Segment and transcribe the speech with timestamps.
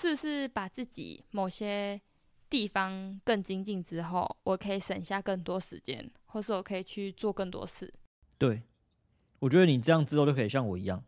[0.00, 2.00] 是不是把自己某些
[2.48, 7.92] 地方更精进之后，我可以省下更多时间，或是我可以去做更多事？
[8.38, 8.62] 对，
[9.40, 11.02] 我觉得你这样之后就可以像我一样，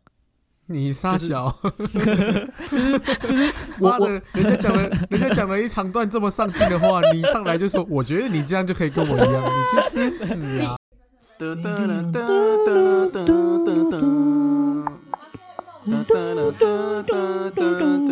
[0.65, 10.75] 你傻就是小， 就是我我妈的，人家讲了，人家讲了一长段这么上进的话，你上来就说，我觉得你这样就可以跟我一样，你去吃屎啊！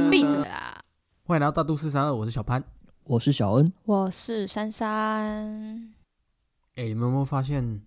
[0.09, 0.48] 闭嘴啦！
[1.29, 2.63] 欢迎来到大都市三二，我是小潘。
[3.03, 5.93] 我是小恩，我是珊珊，
[6.73, 7.83] 哎、你们有没有发现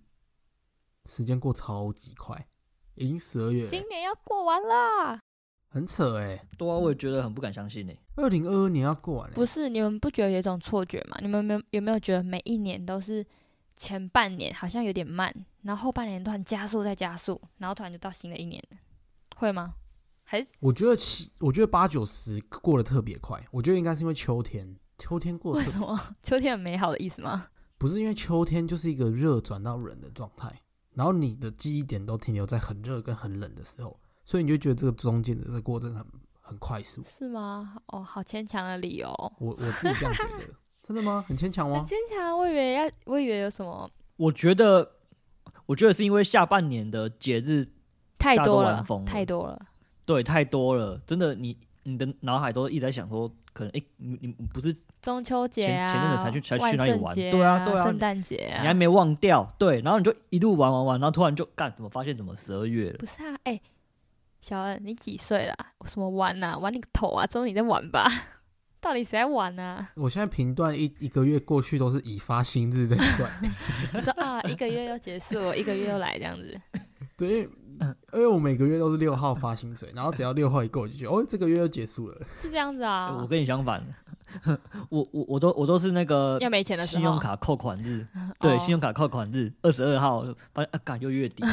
[1.09, 2.47] 时间过超级快？
[2.95, 5.19] 已经十二月了，今年要过完啦。
[5.67, 7.93] 很扯哎、对啊，我也觉得很不敢相信呢。
[8.15, 11.17] 二零二二年要过完了、不是你们不觉得有一种错觉吗？
[11.19, 13.25] 你们有没有有没有觉得每一年都是
[13.75, 18.77] 前半年好像有点慢，然后后半年突然加速再加速，然后突然就到新的一年了，
[19.35, 19.75] 会吗？
[20.23, 23.43] 还是我觉得七，我觉得八九十过得特别快。
[23.51, 27.47] 我觉得应该是因为秋天，秋天过得什么 秋天很美好的意思吗？
[27.77, 30.61] 不是因为秋天就是一个热转到冷的状态，
[30.93, 36.05] 然后你的记忆点都停留在很热跟很冷的时候，所以你就觉得这个中间的这个过程很
[36.39, 37.03] 很快速。
[37.03, 37.75] 是吗？
[37.87, 41.25] 哦，好牵强的理由，我我自己这样觉得， 真的吗？
[41.27, 41.79] 很牵强吗？
[41.79, 42.37] 很牵强。
[42.37, 44.93] 我以为要，我以为有什么我觉得，
[45.65, 47.67] 我觉得是因为下半年的节日
[48.17, 49.59] 太多了太多了。
[50.05, 62.97] 对太多了，真的你你的脑海都一直在想说，可能哎，你你你不是中秋节前啊，前阵子才去才去万哪里玩圣节对啊对啊圣诞节啊，你还没忘掉，对，然后你就一路玩玩玩，然后突然就干，怎么发现怎么十二月了？
[62.99, 63.35] 不是啊？
[63.43, 63.59] 哎、
[64.41, 65.55] 小恩，你几岁了？
[65.85, 67.25] 什么玩呐、玩你个头啊！
[67.27, 68.09] 只有你在玩吧？
[68.81, 73.31] 到底谁在玩呢、我现在评断一一个月过去都是以发薪日在算，
[73.93, 76.59] 你说啊，一个月又结束了，一个月又来这样子，
[77.15, 77.47] 对，
[78.13, 82.17] 因为我每个月都是六号发薪水，然后只要六号一过，我就觉得哦，这个月又结束了。
[82.41, 83.15] 是这样子啊？
[83.21, 83.85] 我跟你相反，
[84.89, 88.05] 我我我都我都是那个要没钱的时候，信用卡扣款日，
[88.39, 91.49] 对，哦信用卡扣款日二十二号，发现啊，干又月底了，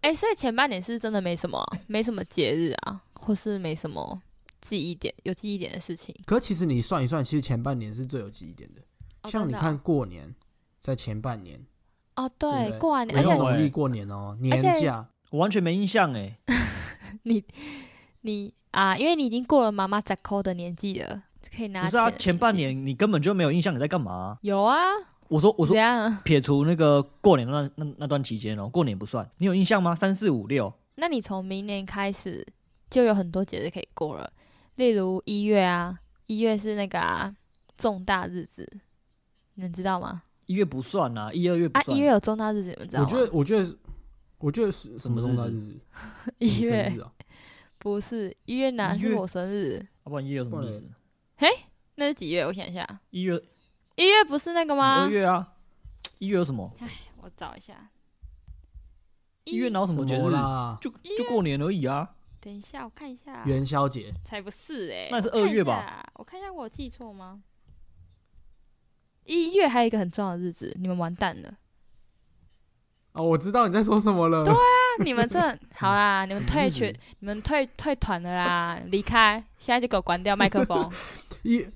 [0.00, 4.20] 哎、所以前半年是是真的没什么啊、没什么节日啊，或是没什么
[4.62, 6.14] 记忆点，有记忆点的事情。
[6.24, 8.80] 可其实你算一算，其实前半年是最有记忆点的。
[9.30, 10.34] 像你看过年，
[10.78, 11.60] 在前半年，
[12.16, 15.06] 哦，对对，对过完年，没而且农历过年哦，年假。
[15.30, 16.38] 我完全没印象 哎。
[17.22, 17.44] 你
[18.22, 21.22] 你啊，因为你已经过了妈妈在扣的年纪了，
[21.56, 24.76] 可以拿不是啊，前半年你根本就没有印象你在干嘛、有啊，
[25.28, 25.74] 我说我说？
[26.24, 29.94] 撇除那个过年那那那段期间哦，过年不算，你有印象吗？
[29.94, 32.46] 三四五六，那你从明年开始
[32.90, 34.30] 就有很多节日可以过了，
[34.76, 37.34] 例如一月啊，一月是那个啊
[37.76, 38.68] 重大日子，
[39.54, 40.22] 你们知道吗？
[40.50, 41.96] 一月不算啊，一二月不啊，算。
[41.96, 43.08] 一月有重大日子，你们知道吗？
[43.08, 43.78] 我觉得，我觉得，
[44.38, 45.80] 我觉得是什么重大日子？
[46.38, 47.12] 一月日啊？
[47.78, 49.76] 不是一月哪一月是我生日？
[50.04, 50.82] 要不然一月有什么日子？
[51.94, 52.44] 那是几月？
[52.44, 53.40] 我想一下，一月、
[53.94, 55.08] 一月不是那个吗二？
[55.08, 55.52] 月啊，
[56.18, 56.68] 一月有什么？
[57.22, 57.88] 我找一下。
[59.44, 60.30] 一月哪有什么节日？
[60.30, 60.76] 啦？
[60.80, 62.10] 就就过年而已啊。
[62.40, 63.44] 等一下，我看一下。
[63.44, 64.12] 元宵节。
[64.24, 66.12] 才不是哎、那是我看一二月吧下？
[66.14, 67.40] 我看一下，我有记错吗？
[69.24, 71.54] 一月还有一个很重要的日子，你们完蛋了。
[73.12, 74.44] 哦，我知道你在说什么了。
[74.44, 74.58] 对啊
[75.04, 75.40] 你们这
[75.76, 80.90] 好啦，你们退群，你们退退团了啦，离开，现在就给我关掉麦克风。
[81.42, 81.66] 一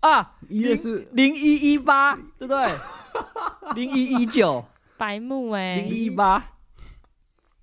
[0.00, 2.66] 啊，一月是零一一八，对不对？
[3.74, 4.64] 零一一九，
[4.98, 6.44] 白木哎、零一一八，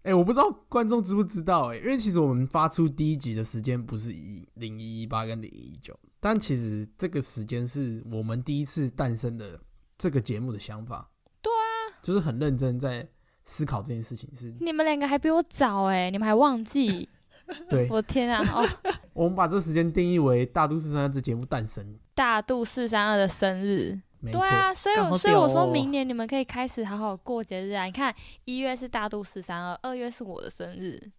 [0.04, 9.60] 哎、我不知道观众知不知道哎、因为其实我们发出第一集的时间不是一零一一八跟零一一九，但其实这个时间是我们第一次诞生的
[9.98, 11.10] 这个节目的想法。
[11.42, 13.08] 对啊，就是很认真在
[13.46, 14.54] 思考这件事情是。
[14.60, 17.08] 你们两个还比我早哎、你们还忘记？
[17.68, 18.44] 对，我天啊！
[18.54, 18.64] 哦，
[19.14, 24.40] 我们把这个时间定义为《大都市三二》这节目诞生，大肚四三二的生日，没错。
[24.40, 27.86] 对啊，所以所以我说明年你们可以开始好好过节日啊！
[27.86, 28.14] 你看
[28.46, 31.12] 一月是大肚四三二，二月是我的生日，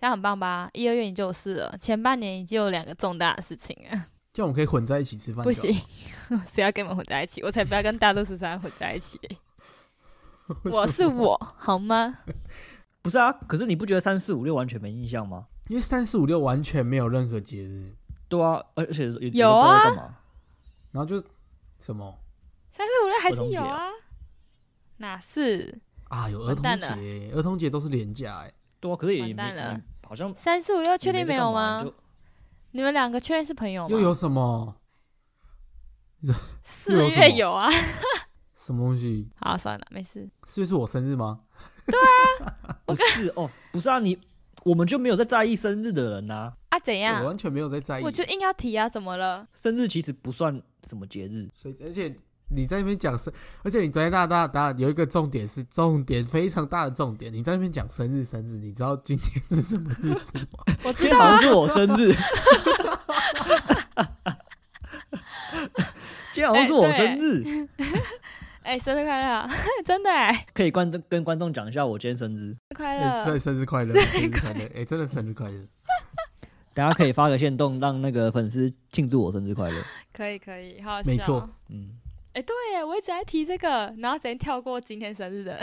[0.00, 0.70] 这样很棒吧？
[0.72, 5.44] 一、二月你就有事了，前半年已经有两个重大的事情啊， 这样我们可以混在一起吃饭。
[5.44, 5.74] 不行，，
[6.50, 7.42] 谁要跟你们混在一起？
[7.42, 9.20] 我才不要跟大肚十三二混在一起、
[10.72, 12.20] 我是我，好吗？
[13.02, 13.30] 不是啊？
[13.46, 15.46] 可是你不觉得三四五六完全没印象吗？
[15.68, 17.94] 因为三四五六完全没有任何节日，
[18.28, 20.22] 对啊，而而且有都不知道啊？
[20.92, 21.22] 然后就
[21.78, 22.18] 什么
[22.72, 23.90] 三四五六还是有啊，
[24.96, 25.78] 哪是
[26.08, 28.52] 啊，有儿童节，儿童节都是廉价哎。
[28.80, 30.98] 对啊，可是也完没蛋了没好像三四五六？
[30.98, 31.84] 确定没有吗？
[31.84, 31.94] 就
[32.72, 33.88] 你们两个确定是朋友吗？
[33.92, 34.74] 又有什么
[36.64, 37.70] 四月有啊。
[38.58, 39.28] 什么东西？
[39.36, 40.28] 好，算了，没事。
[40.42, 41.42] 四月是我生日吗？
[41.86, 44.18] 对啊 不是哦，不是啊，你
[44.64, 47.24] 我们就没有在在意生日的人呐、啊，怎我样？
[47.24, 48.02] 完全没有在在意。
[48.02, 49.46] 我就硬要提啊，怎么了？
[49.54, 52.12] 生日其实不算什么节日，所以而且
[52.52, 53.32] 你在那边讲生，
[53.62, 60.64] 而且你昨天大大大有一个重点是重点非常大的重点，你在那边讲生日生日，你知道今天是什么日子吗？
[60.84, 62.12] 我知道啊今天好像，是我生日，
[66.32, 67.68] 今天好像是我生日，
[68.62, 69.48] 哎、 生日快乐！
[69.84, 73.38] 真的哎、可以观众跟观众讲一下我今天生日，快乐生乐！
[73.38, 74.68] 生日快乐，生日快乐！
[74.74, 75.66] 哎、真的生日快乐！
[76.72, 79.82] 大家可以发个线动，让那个粉丝庆祝我生日快乐。
[80.12, 81.48] 可以可以，好好没错。
[81.68, 81.98] 嗯，
[82.32, 85.60] 哎、对耶，我一直在提这个，然后直接跳过今天生日的，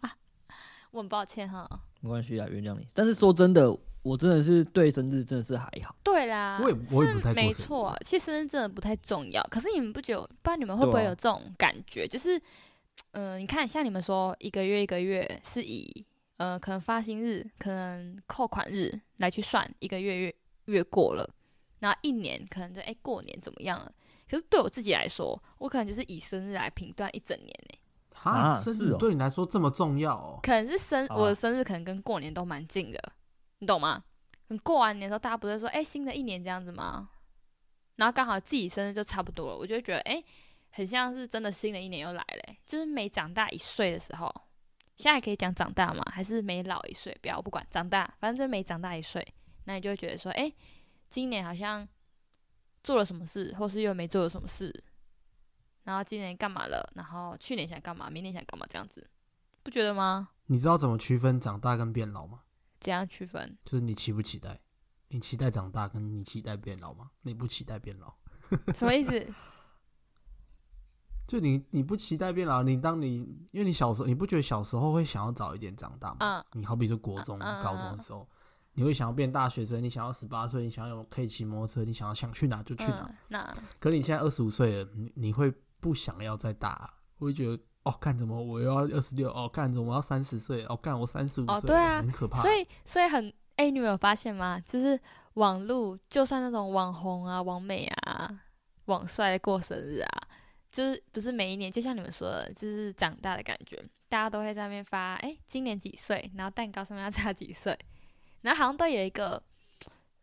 [0.90, 1.68] 我很抱歉哈。
[2.00, 2.86] 没关系啊，原谅你。
[2.94, 3.70] 但是说真的，
[4.02, 5.94] 我真的是对生日真的是还好。
[6.02, 9.42] 对啦，我也我也不太是没错，其实生日真的不太重要。
[9.44, 10.22] 可是你们不觉得？
[10.22, 12.08] 不知道你们会不会有这种感觉？
[12.08, 12.40] 就是，
[13.12, 16.04] 嗯、你看，像你们说一个月一个月是以
[16.38, 20.34] 呃可能发薪日、可能扣款日来去算一个月月
[20.64, 21.28] 月过了，
[21.80, 23.92] 然后一年可能就哎、过年怎么样了？
[24.32, 27.78] 可是对我自己来说，我可能就是以生日来评断一整年呢、
[28.14, 30.40] 哈，啊生是哦日对你来说这么重要哦？
[30.42, 32.98] 可能是生、啊我的生日可能跟过年都蛮近的，
[33.58, 34.02] 你懂吗？
[34.48, 37.10] 你过完年的时候，大家不是说哎、新的一年这样子吗？
[37.96, 40.24] 然后刚好自己生日就差不多了，我就会觉得哎、
[40.70, 44.34] 很像是真的新的一年又来了欸、就是每长大一岁的时候，
[44.96, 46.02] 现在可以讲长大吗？
[46.10, 47.14] 还是每老一岁？
[47.20, 49.22] 不要我不管，长大反正就是每长大一岁，
[49.64, 50.50] 那你就会觉得说哎、
[51.10, 51.86] 今年好像
[52.82, 54.84] 做了什么事，或是又没做了什么事，
[55.84, 56.90] 然后今年干嘛了？
[56.94, 58.10] 然后去年想干嘛？
[58.10, 58.66] 明年想干嘛？
[58.68, 59.08] 这样子，
[59.62, 60.30] 不觉得吗？
[60.46, 62.40] 你知道怎么区分长大跟变老吗？
[62.80, 63.56] 怎样区分？
[63.64, 64.60] 就是你期不期待？
[65.08, 67.10] 你期待长大，跟你期待变老吗？
[67.22, 68.14] 你不期待变老，
[68.74, 69.26] 什么意思？
[71.28, 73.18] 就你你不期待变老，你当你
[73.52, 76.44] 因为你小时候你不觉得小时候会想要早一点长大吗？
[76.50, 78.28] 嗯你好比说国中、高中的时候，
[78.74, 83.06] 你会想要变大学生，你想要十八岁，你想要有可以骑摩托车，你想要想去哪就去哪。
[83.08, 86.92] 嗯，那可你现在二十五岁了，你你会不想要再大？
[87.18, 89.30] 我会觉得哦，干怎么我又要二十六？
[89.30, 90.64] 哦，干怎么我要三十岁？
[90.66, 92.40] 哦，干我三十五岁了，哦对啊很可怕。
[92.40, 94.58] 所以所以很哎、你们有发现吗？
[94.60, 94.98] 就是
[95.34, 98.40] 网路，就算那种网红啊、网美啊、
[98.86, 100.08] 网帅过生日啊，
[100.70, 107.78] 就是不是每一年，就像你们说的，就是长大的感觉，大家都会在那边发，哎、今年几岁，然后蛋糕上面要插几岁，
[108.42, 109.42] 然后好像都有一个。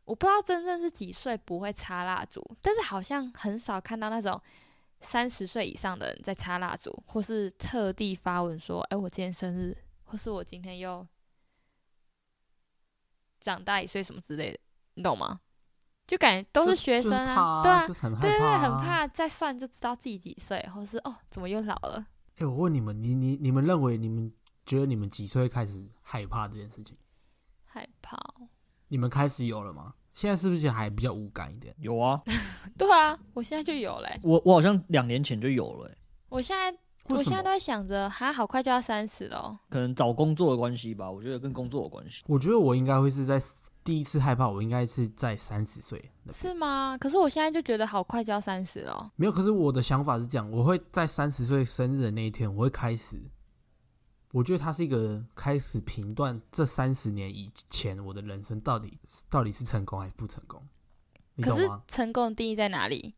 [0.06, 4.42] 我不知道真正是几岁不会插蜡烛，但是好像很少看到那种
[5.02, 11.06] 三十岁以上的人在插蜡烛，或是特地发文说：“哎、我今天生日，或是我今天又
[13.40, 14.60] 长大一岁什么之类的，
[14.96, 15.42] 你懂吗？
[16.08, 17.86] 就感觉都是学生啊，对啊，
[18.20, 18.72] 对对很。
[18.80, 22.04] 怕再算就知道自己几岁，或是哦怎么又老了？
[22.38, 24.34] 哎、我问你们，你你你们认为你们
[24.66, 26.98] 觉得你们几岁开始害怕这件事情？
[27.70, 28.50] 害怕哦。
[28.90, 29.94] 你们开始有了吗？
[30.12, 31.74] 现在是不是还比较无感一点？
[31.80, 32.22] 有啊，
[32.78, 35.98] 对啊，我现在就有嘞、我我好像两年前就有了欸、
[36.30, 36.78] 我现在？
[37.06, 39.58] 我现在都在想着，还，好快就要三十了。
[39.70, 42.24] 可能找工作的关系吧，我觉得跟工作有关系。
[42.28, 43.42] 我觉得我应该会是在
[43.84, 46.96] 第一次害怕，我应该是在三十岁是吗？
[47.00, 49.12] 可是我现在就觉得好快就要三十了。
[49.16, 49.32] 没有。
[49.32, 53.20] 可是我的想法是这样，我会在三十岁生日的那一天，我会开始。
[54.32, 59.00] 我觉得它是一个开始评断这三十年以前我的人生到底
[59.30, 60.62] 到底是成功还是不成功，
[61.36, 61.70] 你可是？
[61.88, 63.16] 成功的定义在哪里？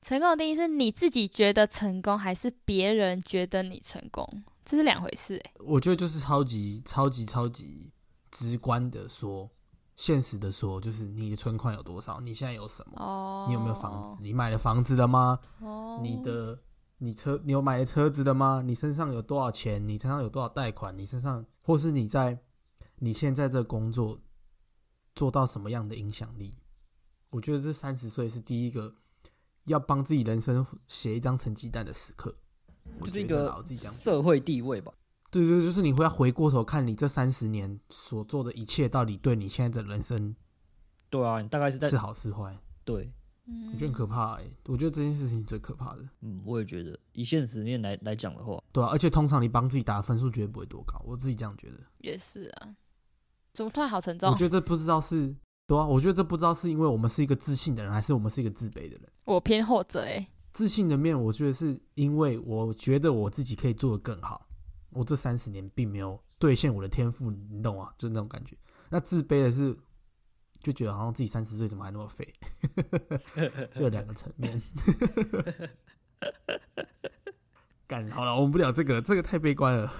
[0.00, 4.44] 成功的定义是你自己觉得成功，还是别人觉得你成功？
[4.64, 5.52] 这是两回事、欸。
[5.58, 7.90] 我觉得就是超级超级超级
[8.30, 9.50] 直观的说，
[9.96, 14.16] 现实的说，就是你的存款有多少，你现在有什么，哦，你有没有房子，？
[14.20, 15.40] 你买了房子了吗？
[15.60, 16.58] 哦，你的
[17.04, 18.62] 你车你有买车子的吗？
[18.64, 19.86] 你身上有多少钱？
[19.86, 20.96] 你身上有多少贷款？
[20.96, 22.38] 你身上或是你在
[23.00, 24.18] 你现在这工作
[25.14, 26.56] 做到什么样的影响力？
[27.28, 28.94] 我觉得这三十岁是第一个
[29.66, 32.34] 要帮自己人生写一张成绩单的时刻，
[33.02, 34.92] 就是一个社会地位吧。
[35.30, 40.34] 对对，对就是你会要回过头看你这三十年所做的一切，到底对你现在的人生
[41.10, 42.56] 对啊，你大概是在是好是坏？
[42.84, 43.12] 对，
[43.46, 46.08] 嗯，我觉得很可怕哎、我觉得这件事情是最可怕的。
[46.22, 51.78] 嗯，我也觉得以现实面来来讲的话，对啊，而且通常你帮自己打的分数绝对不会多高，我自己这样觉得。
[51.98, 52.74] 也是啊。
[53.52, 54.34] 怎么突然好沉重我？
[54.36, 55.34] 觉得这不知道是
[55.66, 59.02] 对啊，我觉得这不知道是因为我们是一个自信的人，还是我们是一个自卑的人。
[59.24, 64.46] 我偏后者哎、自信的面，我觉得是因为我觉得我自己可以做得更好，
[64.90, 67.92] 我这三十年并没有兑现我的天赋，你懂吗？
[67.96, 68.56] 就是那种感觉。
[68.90, 69.76] 那自卑的是，
[70.64, 72.26] 就觉得好像自己三十岁怎么还那么肥，
[73.76, 74.62] 就有两个层面。
[77.86, 79.92] 干好了，我们不聊这个，这个太悲观了。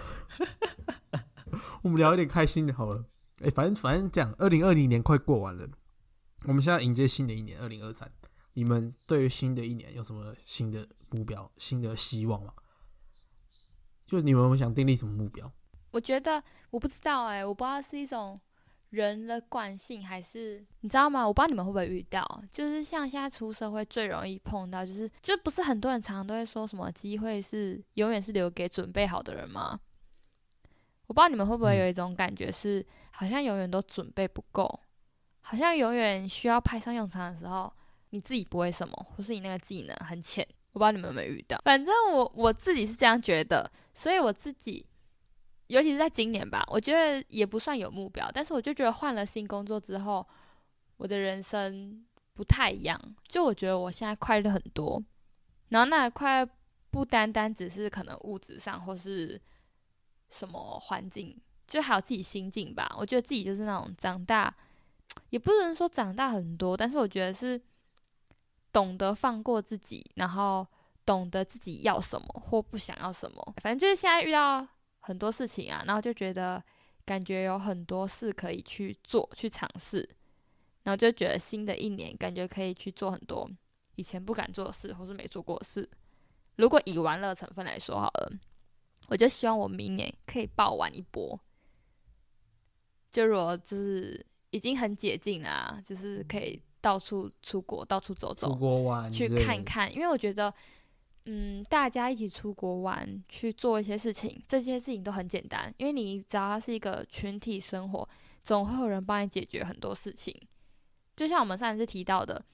[1.82, 3.04] 我们聊一点开心的好了。
[3.42, 5.68] 哎、反正反正讲，二零二零年快过完了，
[6.46, 8.10] 我们现在迎接新的一年，二零二三。
[8.54, 12.54] 你们对于新的一年有什么新的目标、新的希望吗？
[14.06, 15.52] 就你们有想订立什么目标？
[15.90, 18.40] 我觉得我不知道哎、我不知道是一种
[18.94, 21.26] 人的惯性，还是你知道吗？
[21.26, 29.78] 我不知道你们会不会遇到，就是像现在出社会最容易碰到，就是就不是很多人常常都会说什么机会是永远是留给准备好的人吗？
[31.06, 34.80] 我不知道你们会不会嗯有一种感觉是，好像永远都准备不够，
[35.40, 37.70] 好像永远需要派上用场的时候，
[38.10, 40.46] 你自己不会什么，或是你那个技能很浅。
[40.72, 44.84] 我不知道你们有没有遇到，反正我我自己是这样觉得，所以我自己
[45.68, 50.26] 尤其是在今年吧，我觉得也不算有目标，但是我就觉得换了新工作之后，
[50.96, 52.04] 我的人生
[52.34, 53.00] 不太一样。
[53.26, 55.02] 就我觉得我现在快乐很多，
[55.70, 56.46] 然后那快
[56.90, 59.40] 不单单只是可能物质上或是
[60.28, 62.94] 什么环境，就还有自己心境吧。
[62.98, 64.54] 我觉得自己就是那种长大，
[65.30, 67.60] 也不能说长大很多，但是我觉得是
[68.70, 70.66] 懂得放过自己，然后
[71.06, 73.54] 懂得自己要什么或不想要什么。
[73.62, 74.66] 反正就是现在遇到
[75.06, 76.62] 很多事情啊，然后就觉得
[77.04, 80.08] 感觉有很多事可以去做、去尝试，
[80.82, 83.46] 然后就觉得新的一年感觉可以去做很多
[83.96, 85.86] 以前不敢做的事或是没做过的事。
[86.56, 88.32] 如果以玩乐成分来说好了，
[89.08, 91.38] 我就希望我明年可以爆玩一波。
[93.10, 100.52] 就如果就是已经很解禁啦、啊就是可以到处出国、到处走走出，国玩去看看，因为我觉得，
[101.26, 108.06] 嗯，大家一起出国玩，去做一些事情，这些事情都很简单，因为你只要是一个群体生活，
[108.42, 110.38] 总会有人帮你解决很多事情。
[111.16, 112.44] 就像我们上次提到的，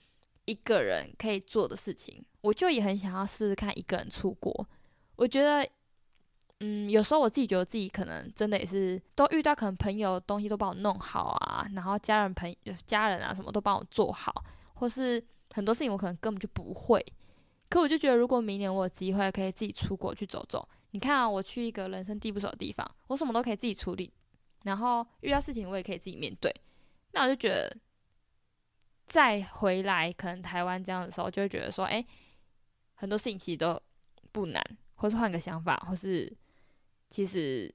[0.45, 4.65] 一个人可以做的事情，我就也很想要试试看一个人出国。
[5.17, 5.69] 我觉得，
[6.61, 17.05] 嗯，有时候我自己觉得自己可能真的也是都遇到可能朋友东西都帮我弄好啊，然后家人朋友家人啊什么都帮我做好，或是很多事情我可能根本就不会。
[17.71, 24.13] 可我就觉得，如果明年我有机会可以自己出国去走走，你看啊，我去一个人生地不熟的地方，我什么都可以自己处理，
[24.65, 26.53] 然后遇到事情我也可以自己面对，
[27.13, 27.75] 那我就觉得
[29.07, 32.05] 再回来可能台湾这样的时候，就会觉得说，哎、
[32.95, 33.81] 很多事情其实都
[34.33, 34.63] 不难，
[34.97, 36.37] 或是换个想法，或是
[37.09, 37.73] 其实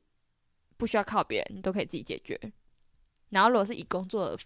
[0.76, 2.38] 不需要靠别人，你都可以自己解决。
[3.30, 4.38] 然后如果是以工作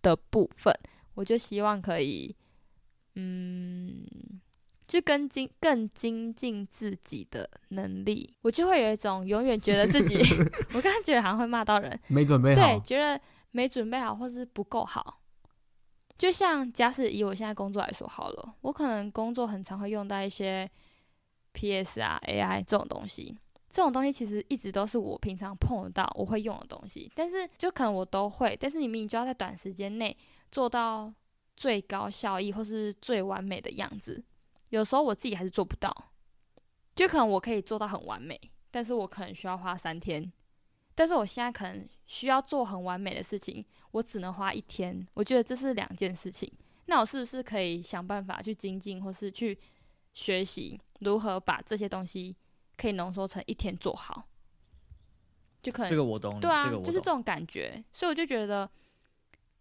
[0.00, 0.72] 的部分，
[1.14, 2.34] 我就希望可以，
[3.14, 4.06] 嗯，
[4.92, 10.18] 就更精更精进自己的能力，我就会有一种永远觉得自己，
[10.74, 12.54] 我刚刚觉得好像会骂到人，没准备。
[12.54, 13.18] 好对，觉得
[13.52, 15.18] 没准备好或是不够好。
[16.18, 20.70] 就像假使以我现在工作来说好了，我可能工作很常会用到一些
[21.54, 23.34] PS 啊、AI 这种东西，
[23.70, 30.14] 这种东西其实一直都是我平常碰得到、我会用的东西，但是就可能我都会，但是你明明就要在短时间内
[30.50, 31.10] 做到
[31.56, 34.22] 最高效益或是最完美的样子，
[34.72, 36.12] 有时候我自己还是做不到。
[36.94, 38.38] 就可能我可以做到很完美，
[38.70, 40.30] 但是我可能需要花三天，
[40.94, 45.06] 但是我现在可能需要做很完美的事情，我只能花一天。
[45.14, 46.52] 我觉得这是两件事情。
[46.84, 49.58] 那我是不是可以想办法去精进，或是去
[50.12, 52.36] 学习如何把这些东西
[52.76, 54.28] 可以浓缩成一天做好？
[55.62, 58.70] 就可能这个我懂，对啊，就是这种感觉，所以我就觉得，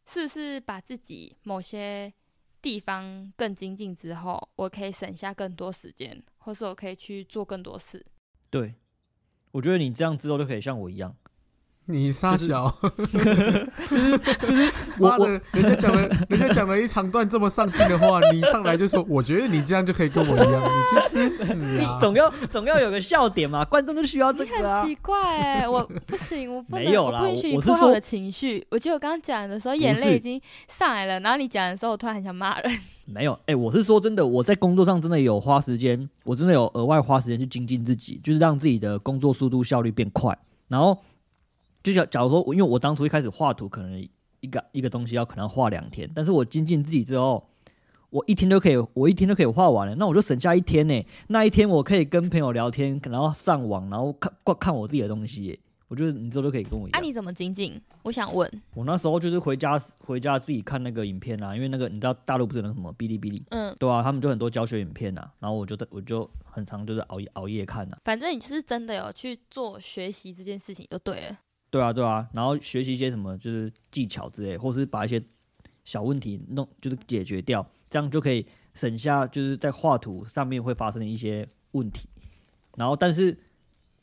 [0.05, 2.11] 是不是把自己某些
[2.61, 8.05] 地方更精进之后，我可以省下更多时间，或是我可以去做更多事。
[8.49, 8.75] 对，
[9.51, 11.15] 我觉得你这样之后就可以像我一样，
[11.91, 12.73] 你傻就是小，
[14.99, 21.97] 我我的，人家讲了，人家讲了一长段这么上进的话， 你上来就说，我觉得你这样就可以跟我一样，你去吃屎啊！
[21.99, 24.87] 总要总要有个笑点嘛，观众就需要这你个啊很。
[24.89, 28.65] 奇怪哎、我 不行，我不能，我不允许你我的情绪。
[28.69, 32.71] 我记得我刚刚讲的时候，眼泪已经上来了，然后你讲的时候，我突然很想骂人。
[33.05, 40.37] 没有，哎、我是说真的，我在工作上真的有花时间，我真的有额外花时间去精进自己，就是让自己的工作速度效率变快。
[40.67, 40.97] 然后，
[41.83, 44.07] 就假假如说，因为我当初一开始画图，可能
[44.39, 47.47] 一个一个东西要可能要画两天，但是我精进自己之后，
[48.09, 51.05] 我一天就可以，我一天就可以画完了，那我就省下一天呢。
[51.27, 55.59] 那一天我可以跟朋友聊天，然后上网，然后看看看我自己的东西耶。
[55.87, 57.05] 我觉得你之后就可以跟我一啊，样。
[57.05, 57.77] 你怎么精进？
[58.03, 71.37] 我想问，我那时候就是回家回家自己看那个影片啊，因为那个你知道大陆不是有那个什么哔哩哔哩，嗯，对啊，他们就很多教学影片啊、然后我就在我就很常就是熬夜熬夜看呐、反正你就是真的有去做学习这件事情就对了。
[71.71, 75.23] 对啊对啊，然后学习一些什么就是技巧之类，或是把一些
[75.83, 82.07] 小问题弄就是解决掉，这样就可以省下就是在画图上面会发生的一些问题。
[82.75, 83.35] 然后但是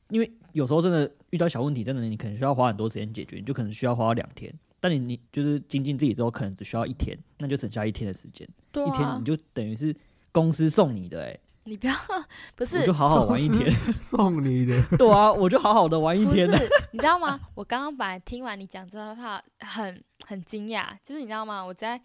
[0.09, 4.53] 因为有时候真的遇到小问题，真的你可能需要花很多时间解决，你就可能需要花两天。
[4.81, 9.95] 但你你就是精进自己之后，可能只需要一天，那就省下一天的时间，对一天啊你，就等于是
[10.31, 11.95] 公司送你的、欸，你不要
[12.57, 13.73] 不我是就好好玩一天。
[14.03, 16.51] 送你的， 对啊，我就好好的玩一不天。
[16.51, 17.39] 是，你知道吗？
[17.55, 21.63] 我刚刚本来听完你讲这段话，很很惊讶，就是你知道吗？
[21.63, 22.01] 我在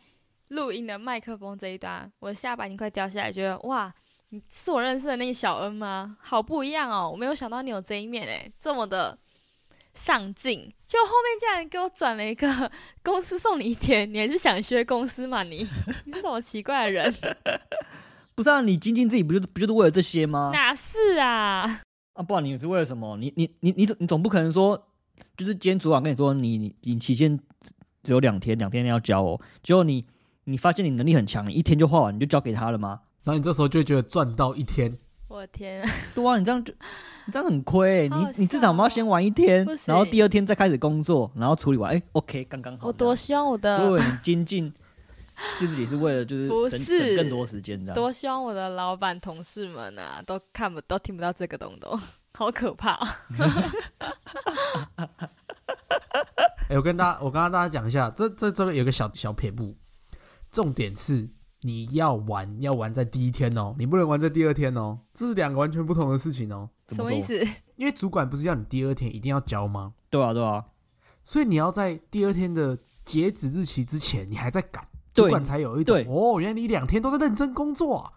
[0.50, 3.92] 录音的麦克风这一端，我的下巴已经快掉下来，觉得哇，
[4.30, 6.18] 你是我认识的那个小恩吗？
[6.22, 7.10] 好不一样哦！
[7.10, 9.18] 我没有想到你有这一面诶，这么的
[9.94, 10.72] 上进。
[10.86, 12.72] 就后面竟然给我转了一个
[13.04, 15.42] 公司送你一天，你还是想学公司嘛？
[15.42, 15.66] 你
[16.06, 17.14] 你是什么奇怪的人？
[18.36, 20.50] 不是啊，你精进自己不就不就是为了这些吗？
[20.54, 21.82] 哪是啊？
[22.14, 23.18] 啊，不然你是为了什么？
[23.18, 24.88] 你你你你总你总不可能说，
[25.38, 27.40] 就是今天主管跟你说你你你期限
[28.04, 30.06] 只有两天，两天内要交哦，结果你
[30.46, 33.02] 你发现你能力很强，你一天就画完，你就交给他了吗？
[33.24, 34.98] 然后你这时候就会觉得赚到一天，
[35.28, 35.90] 我的天啊！
[36.14, 36.74] 对啊，你这样就
[37.26, 42.88] 你这样很亏、好好你你至少要先玩一天，然后第二天再开始工作，然后处理完，哎、o k 刚刚好。
[42.88, 44.74] 我多希望我的如果你精进，
[45.60, 47.96] 就是你是为了就是省省更多时间这样。
[47.96, 52.00] 多希望我的老板同事们啊，都看不都听不到这个东东，
[52.34, 53.08] 好可怕、哦！
[56.70, 59.76] 哎、我跟大家，我刚刚大家讲一下，这这这个有个小小撇步，
[60.52, 61.30] 重点是
[61.62, 66.70] 你要玩，要玩在第一天哦，你不能玩在第二天哦，这是两个完全不同的事情哦。
[66.86, 67.22] 怎什么意？
[67.22, 67.38] 思？
[67.76, 69.94] 因为主管不是要你第二天一定要交吗？
[70.10, 70.64] 对啊，对啊，
[71.24, 78.12] 所以你要在第二天的截止日期之前，你还在赶，对主管才有一种对哦，原来你两天都在认真工作啊。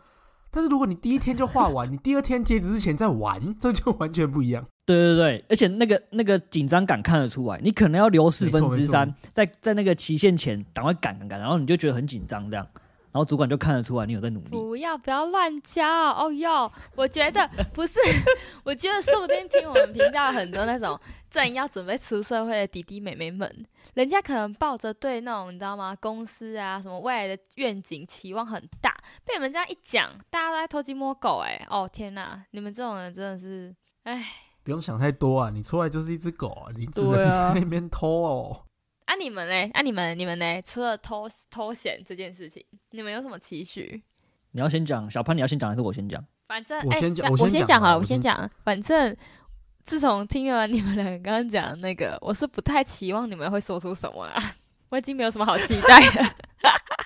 [0.50, 4.64] 但是如果你第一天就画完， 你第二天截止之前再玩，这就完全不一样。
[4.86, 12.80] 对对对，而且那个那个紧张感看得出来，你可能要留四分之三，在在那个期限前赶快赶赶赶，然后你就觉得很紧张这样，然
[13.16, 14.50] 后主管就看得出来你有在努力。
[14.50, 16.70] 不要不要乱教哦哟！
[16.94, 17.98] 我觉得不是，
[18.64, 20.98] 我觉得说不定听我们频道很多那种
[21.30, 28.94] 正要准备出社会的弟弟妹妹们，人家可能抱着对那种你知道吗，公司啊什么未来的愿景期望很大，
[29.24, 33.74] 被你们这样一讲，大家都在偷鸡摸狗哎、哦天哪，你们这种人真的是，
[34.04, 34.24] 哎。
[34.64, 38.50] 不用想太多啊，你出来就是一只狗啊，你只能对啊在那边偷哦。
[38.52, 38.66] 啊，
[39.14, 39.70] 你们嘞？
[39.72, 40.60] 啊，你们你们嘞？
[40.66, 44.02] 除了偷偷闲这件事情，你们有什么期许？
[44.50, 46.24] 你要先讲，小潘你要先讲还是我先讲？
[46.48, 48.50] 反正哎，我先讲那我我先讲好了，我先先讲。
[48.64, 49.16] 反正
[49.84, 54.34] 自从听了你们两个刚刚讲的那个，我是不太期望你们会说出什么啦。
[54.88, 56.36] 我已经没有什么好期待了。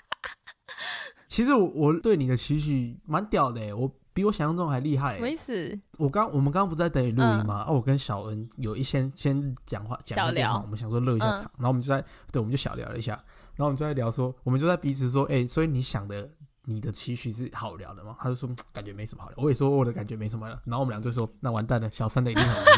[1.26, 5.36] 其实我我对你的期许蛮屌的欸，我比我想象中还厉害什么意欸。
[5.36, 5.80] 思？
[5.96, 7.64] 我刚我们刚刚不是在等你录音吗？
[7.66, 13.12] 哦，我跟小恩有一先先讲话讲一下小聊我们想说热一下嗯场，然后我们就在对我们就小聊了一下，
[13.56, 16.28] 然后我们就在聊说，我们就在彼此说，哎，所以你想的
[16.66, 18.14] 你的期许是好聊的吗？
[18.20, 22.74] 他就说嗯感觉没什么好聊，我也说我的感觉没什么了，然后我们俩就说那完蛋了，小三的一定很无聊。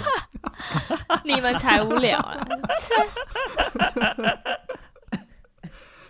[1.26, 2.38] 你们才无聊啊！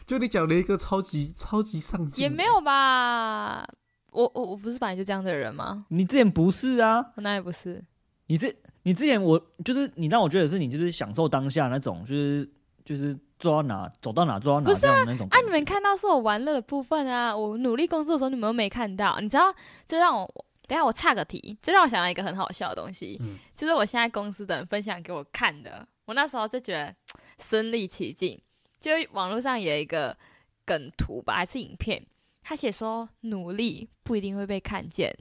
[0.07, 3.65] 就你讲了一个超级超级上进，也没有吧？
[4.13, 5.85] 我我我不是本来就这样的人吗？
[5.89, 7.13] 你之前不是啊？
[7.17, 7.83] 我哪里不是？
[8.27, 12.49] 你这你之前我就是你让我觉得是你就是享受当下那种，就是
[12.85, 19.53] 就是做到哪走到哪做到哪不是这样的那种啊，你们看到是我玩乐的部分啊，我努力工作的时候你们又没看到，你知道？
[19.85, 26.95] 这让我等下我岔个题，这让我想到一个很好笑的东西，嗯就是我现在公司的人分享给我看的，我那时候就觉得
[27.39, 28.41] 身临其境，
[28.81, 30.17] 就网络上有一个
[30.65, 32.03] 梗图吧，还是影片，
[32.43, 35.17] 他写说努力不一定会被看见，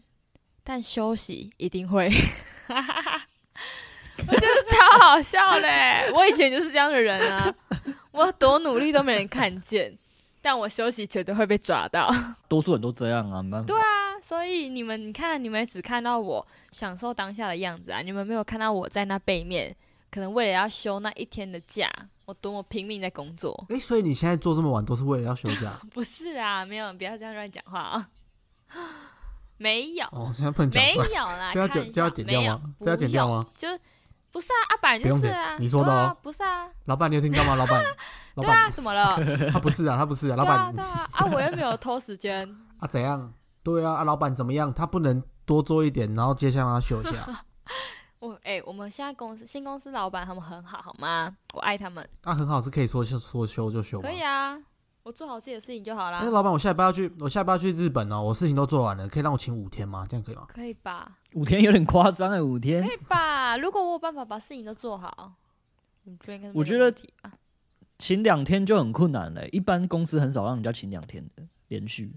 [0.64, 2.10] 但休息一定会。
[4.28, 7.54] 我觉得超好笑的欸，我以前就是这样的人啊，
[8.12, 9.98] 我多努力都没人看见，
[10.42, 12.14] 但我休息绝对会被抓到。
[12.48, 13.66] 多数人都这样啊，没办法。
[13.66, 19.76] 对啊，所以你们你看，你们只看到我享受当下的样子啊，你们没有看到我在那背面，
[20.12, 21.92] 可能为了要休那一天的假，
[22.32, 23.65] 我多么拼命在工作。
[23.67, 28.08] 哎，所以你现在做这么晚都是为了要休假 不是啊，没有，不要这样乱讲话啊。
[29.58, 30.32] 没有，哦？
[30.34, 32.58] 现在不能讲没，有啦，这要剪这要剪掉吗？
[32.80, 33.30] 这要剪掉？
[33.30, 33.46] 吗？
[33.58, 33.67] 就
[34.32, 37.56] 不是啊，阿板就是啊，你说的哦，不是啊，老板，你有听到吗？
[37.56, 37.84] 老板，
[38.36, 39.17] 老对啊，怎么了？
[39.52, 42.48] 他不是啊，他不是啊，老板对啊，啊，我又没有偷时间。
[42.80, 43.32] 啊怎样？
[43.62, 44.74] 对啊，啊老板怎么样？
[44.74, 47.46] 他不能多做一点，然后接下来让他休一下。
[48.22, 51.36] 我哎、我们现在公司新公司老板他们很好，好吗？
[51.56, 54.12] 我爱他们，那很好，是可以说休说休就休可？
[54.12, 54.62] 以啊，
[55.02, 56.30] 我做好自己的事情就好啦哎，。
[56.30, 60.06] 老板，我下礼拜要去，我下礼拜要去日本哦，我事情都做完了，可以让我请五天吗？
[60.08, 60.46] 这样可以吗？
[60.48, 61.18] 可以吧？
[61.34, 63.58] 五天有点夸张哎，五天可以吧？
[63.58, 65.34] 如果我有办法把事情都做好，
[66.54, 66.94] 我觉得
[67.98, 69.50] 请两天就很困难了。
[69.50, 72.14] 一般公司很少让人家请两天的连续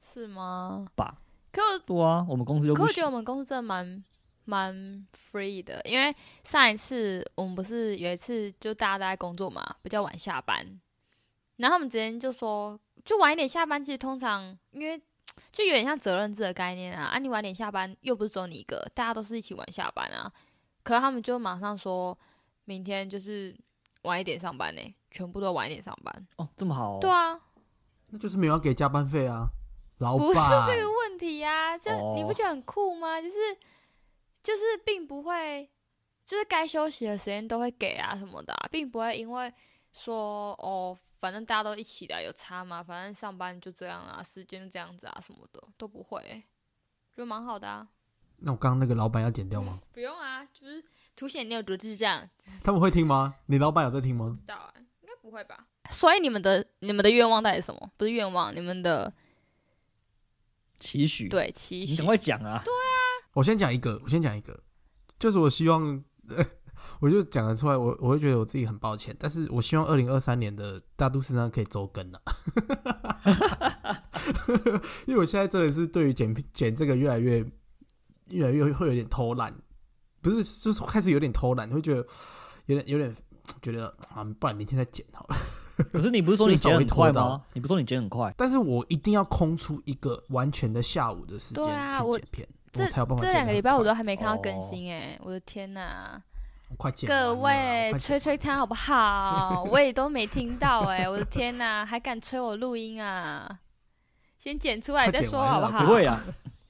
[0.00, 0.86] 是吗？
[0.94, 1.16] 吧？
[1.50, 3.06] 可我对啊，我们公司就可我觉得。
[3.08, 4.04] 我们公司真的蛮
[4.48, 10.80] 蛮 free 的，因为上一次我们不是有一次就大家都在工作嘛，比较晚下班，
[11.56, 14.98] 然后他们直接就说，就晚一点下班，其实通常因为
[15.52, 20.32] 就有点像责任制的概念啊，啊，你晚点下班又不是只有你一个，大家都是一起晚下班啊，
[20.82, 22.18] 可是他们就马上说
[22.64, 23.54] 明天就是
[24.04, 24.80] 晚一点上班呢、
[25.10, 26.98] 全部都晚一点上班，哦，这么好、哦。
[27.02, 27.38] 对啊，
[28.06, 29.48] 那就是没有要给加班费啊，
[29.98, 30.26] 老板。
[30.26, 32.34] 不是这个问题呀、这你不哦。
[32.34, 33.20] 觉得很酷吗？
[33.20, 33.34] 就是
[34.48, 35.68] 就是并不会，
[36.24, 39.52] 就是该休息的时间都会给啊什么的啊、并不会因为
[39.92, 42.82] 说哦，反正大家都一起的，有差嘛？
[42.82, 46.22] 反正上班就这样啊，时间就这样子啊，什么的都不会、
[47.14, 47.86] 觉得蛮好的啊。
[48.38, 49.82] 那我刚刚那个老板要剪掉吗？
[49.92, 50.82] 不用啊，就是
[51.14, 52.26] 凸显你有多智障，
[52.64, 53.34] 他们会听吗？
[53.48, 54.34] 你老板有在听吗？
[54.40, 55.66] 知道啊，应该不会吧？
[55.90, 57.90] 所以你们的你们的愿望到底是什么？
[57.98, 59.12] 不是愿望，你们的
[60.78, 62.06] 期许，对期许你赶。
[62.06, 62.62] 快讲啊！
[63.38, 64.58] 我先讲一个，我先讲一个，
[65.16, 66.02] 就是我希望，
[66.98, 72.20] 我就讲得出来，我我会觉得我自己很抱歉，但是我希望二零二三年的大都市上可以周更啊，
[75.06, 77.38] 因为我现在真的是对于剪剪这个越来越
[78.30, 79.54] 越来越会有点偷懒，
[80.20, 82.04] 不是就是开始有点偷懒，会觉得
[82.66, 83.14] 有点有点
[83.62, 85.36] 觉得啊，不然明天再剪好了。
[85.92, 87.40] 可是你不是说你剪很快吗？
[87.52, 88.34] 你不是说你剪很快？
[88.36, 96.22] 但是我一定要空出一个完全的下午的时间对啊我去剪片，这才有办法这两个礼拜我都快还没看到更哦新哎、我的天哪！
[96.76, 99.64] 快各位快剪吹吹他好不好？
[99.70, 103.60] 我也都没听到哎、我的天哪，还敢催我录音啊？
[104.38, 105.84] 先剪出来再说好不好？
[105.84, 106.22] 不会啊。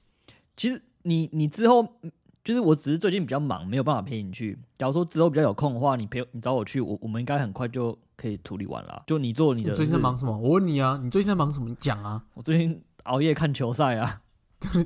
[0.56, 2.12] 其实你你之后，嗯
[2.44, 4.58] 就是我只是最近比较忙，没有办法陪你去。
[4.78, 9.02] 假如说之后比较有空的话，你陪你找我去，我我们应该很快就可以处理完了啊。
[9.06, 10.38] 就你做你的你最近在忙什么？
[10.38, 11.68] 我问你啊，你最近在忙什么？
[11.68, 14.22] 你讲啊，我最近熬夜看球赛啊。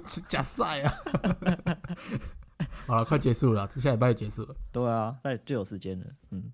[0.06, 0.94] 是 假赛啊。
[2.86, 4.54] 好了，快结束了，下礼拜就结束了。
[4.70, 6.06] 对啊，那就有时间了。
[6.30, 6.52] 嗯，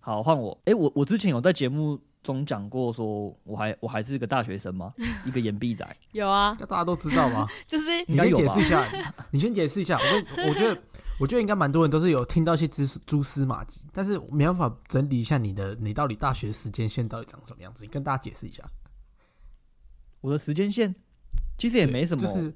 [0.00, 0.58] 好，换我。
[0.64, 4.92] 诶，我我之前有在节目中讲过，说我还我还是个大学生吗？
[5.24, 5.96] 一个岩壁仔。
[6.12, 7.48] 有啊，那大家都知道吗？
[7.66, 9.98] 就是你先解释一下，你先解释一下。
[10.48, 10.82] 我觉得，
[11.20, 18.62] 我觉得应该蛮多人都是有听到一些蛛蛛丝马迹，但是没办法整理一下你的你到底大学时间线到底长什么样子，你跟大家解释一下。
[20.20, 20.94] 我的时间线
[21.56, 22.26] 其实也没什么。
[22.26, 22.52] 就是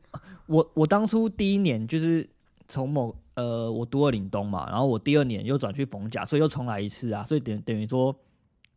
[0.47, 2.29] 我我当初第一年就是
[2.69, 8.15] 从某呃，我读了岭东嘛，然后我第二年又转去逢甲，所以又重来一次啊，所以等等于说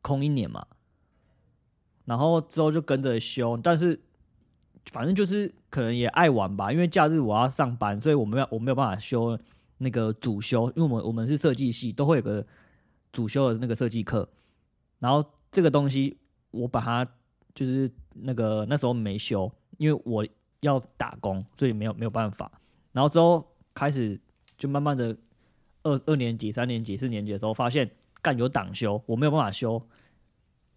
[0.01, 0.65] 空一年嘛。
[2.05, 3.99] 然后之后就跟着修，但是
[4.91, 9.37] 反正就是可能也爱玩吧，因为假日我要上班，所以我没有我没有办法修
[9.77, 12.45] 那个主修，因为我们我们是设计系，都会有个
[13.11, 14.27] 主修的那个设计课。
[14.99, 16.17] 然后这个东西
[16.51, 17.05] 我把它
[17.55, 20.23] 就是那个那时候没修，因为我
[20.59, 22.51] 要打工，所以没有没有办法。
[22.91, 24.21] 然后之后开始
[24.55, 25.17] 就慢慢的
[25.81, 27.89] 二二年级、三年级、四年级的时候，发现
[28.21, 29.81] 干有党修，我没有办法修，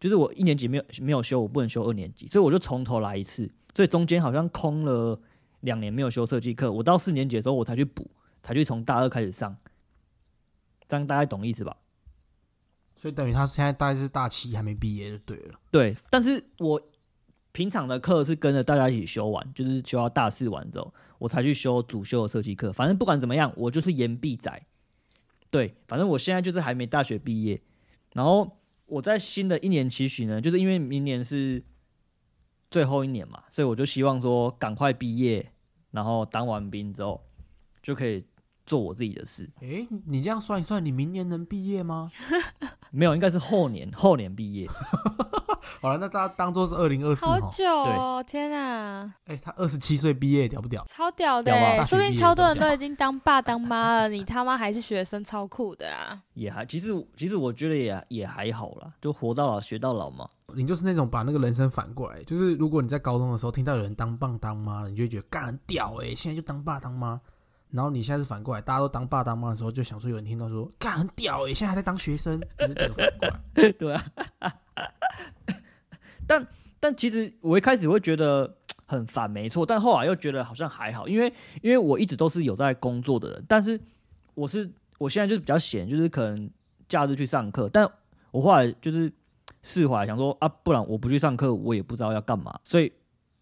[0.00, 3.52] 就是我一年级没有没有修，我不能修二年级，所以我就从头来一次。
[3.74, 5.20] 所以中间好像空了
[5.60, 8.10] 两年没有修设计课，我到四年级的时候我才去补，
[8.42, 9.54] 才去从大二开始上。
[10.88, 11.76] 这样大概懂意思吧？
[12.96, 15.60] 所以等于他现在大概是大七还没毕业就对了。
[15.70, 16.80] 对，但是我
[17.54, 22.72] 平常的课是跟着大家一起修完，就是修到大四完之后，我才去修主修的设计课。
[22.72, 24.66] 反正不管怎么样，我就是延毕仔。
[25.50, 27.62] 对，反正我现在就是还没大学毕业，
[28.12, 31.62] 然后我在新的一年期许呢，就是因为明年是
[32.72, 35.52] 最后一年嘛，所以我就希望说赶快毕业，
[35.92, 37.22] 然后当完兵之后
[37.80, 38.24] 就可以
[38.66, 39.48] 做我自己的事。
[39.60, 42.10] 诶，你这样算一算，你明年能毕业吗？
[42.90, 44.68] 没有，应该是后年，后年毕业。
[45.80, 47.24] 好了，那大家当做是二零二四。
[47.24, 50.84] 好久哦，天哪，哎、他二十七岁毕业，屌不屌？
[50.88, 51.52] 超屌的
[51.84, 56.20] 说不定超多人都已经当爸当妈了，你他妈还是学生，超酷的啦！
[56.34, 60.28] 也还，其实其实我觉得也也还好啦，就活到老学到老嘛。
[60.54, 67.20] 你就是那种把那个人生反过来，就是如果你在高中的时候听到有人当爸当妈了，你就会觉得干很屌哎、现在就当爸当妈。
[67.74, 73.72] 然后你现在是反过来，大家都当爸当妈的时候，就想说有人听到说干很屌哎、现在还在当学生，就是这个反过来。
[73.72, 74.04] 对啊，
[76.24, 76.46] 但
[76.78, 78.56] 但其实我一开始会觉得
[78.86, 81.32] 很烦，没错，但后来又觉得好像还好，因为
[81.62, 83.80] 因为我一直都是有在工作的人，但是
[84.34, 86.48] 我是我现在就是比较闲，就是可能
[86.88, 87.90] 假日去上课，但
[88.30, 89.12] 我后来就是
[89.62, 92.92] 释怀，想说啊，不然我不去上课，我也不知道要干嘛，所以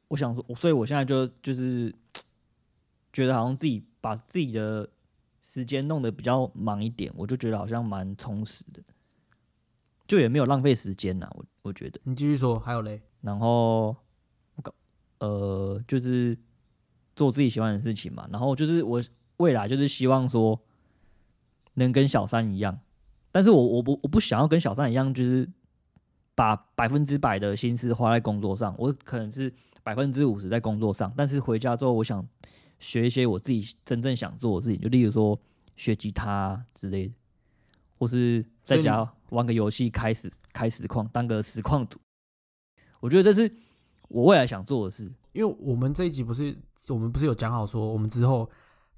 [0.09, 1.95] 我想说，所以我现在就就是
[3.13, 4.87] 觉得好像自己把自己的
[5.41, 8.83] 时间弄得比较忙一点，我就觉得好像蛮充实的。
[10.07, 11.99] 就也没有浪费时间呐，我我觉得。
[12.05, 13.97] 你继续说，还有嘞，然后
[14.57, 14.75] 我搞
[15.21, 16.37] 呃，就是
[17.17, 18.29] 做自己喜欢的事情嘛。
[18.31, 19.03] 然后就是我
[19.39, 20.61] 未来就是希望说
[21.75, 22.79] 能跟小三一样，
[23.31, 25.49] 但是我我不我不想要跟小三一样，就是
[26.35, 32.27] 把百分之百的心思花在工作上，我可能是百分之五十在工作上，但是回家之后，我想
[32.83, 35.41] 学一些我自己真正想做的事情，就例如说
[35.77, 37.15] 学吉他之类的，
[37.97, 42.01] 或是在家玩个游戏，开始开实况，当个实况组。
[43.01, 43.55] 我觉得这是
[44.09, 45.11] 我未来想做的事。
[45.33, 46.55] 因为我们这一集不是
[46.89, 48.51] 我们不是有讲好说，我们之后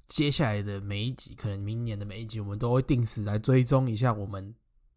[0.07, 4.53] 接下来的每一集，可能明年的每一集，我们都会定时来追踪一下我们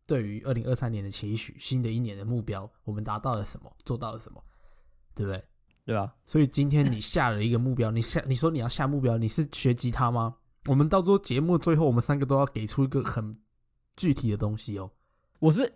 [0.07, 4.42] 对于二零二三年的期许，新的一年的目标，我们达到了什么，做到了什么，
[5.14, 5.44] 对不对？
[5.88, 6.14] 对吧？
[6.27, 10.37] 所以今天你下了一个目标，你下你说你要下目标，你是学吉他吗？
[10.66, 13.35] 我们到时候节目最后，我们三个都要给出一个很
[13.96, 14.90] 具体的东西哦。
[15.38, 15.72] 我是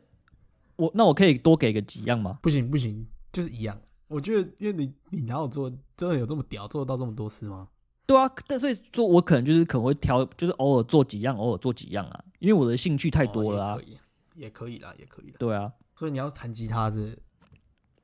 [0.76, 2.38] 我，那我可以多给个几样吗？
[2.42, 3.80] 不行不行，就是一样。
[4.08, 7.66] 我觉得，因为你你哪有做真的有这么屌，做得到这么多事吗？
[8.04, 13.74] 对啊，但所以说我可能就是可能会挑，就是偶尔做几样，偶尔做几样啊，因为我的兴趣太多了啊。
[13.76, 13.82] 哦
[14.34, 15.36] 也可以，也可以啦，也可以啦。
[15.38, 17.18] 对啊，所以你要弹吉他是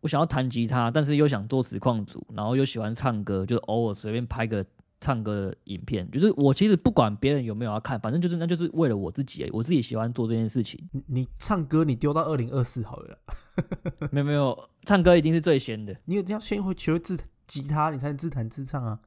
[0.00, 4.64] 我想要弹吉他，但是又想做实况组，然后又喜欢唱歌，就偶尔随便拍个
[5.00, 6.08] 唱歌的影片。
[6.10, 10.80] 就是我其实不管别人有没有要看，反正就是那就是为了我自己而已，我自己喜欢做这件事情。
[10.92, 13.18] 你你唱歌，你丢到二零二四好了啦。
[14.12, 19.00] 没有没有，唱歌一定是最先的你一定要先会学会自吉他，你才能自弹自唱啊。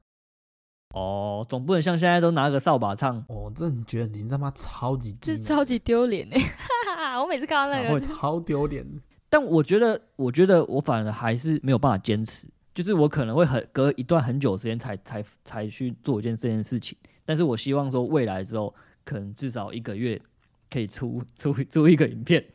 [0.94, 3.18] 哦，总不能像现在都拿个扫把唱。
[3.30, 6.38] 哦我真的觉得你他妈超级这超级丢脸哎！
[6.38, 9.02] 哈哈哈我每次看到那个，会超丢脸的。
[9.32, 16.98] 但我觉得，我觉得我反而还是没有办法坚持，就是我可能会很隔一段很久时间才才才去做一件这件事情。
[17.26, 20.22] 但是我希望说未来之后，可能至少一个月
[20.70, 22.46] 可以出出出一个影片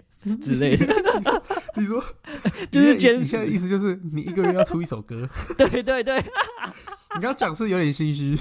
[0.42, 0.86] 之类的。
[1.76, 2.02] 你说
[2.70, 6.22] 就是坚持你现在意思就是你一个月要出一首歌， 对对对，你
[7.14, 8.36] 刚刚讲是有点心虚，你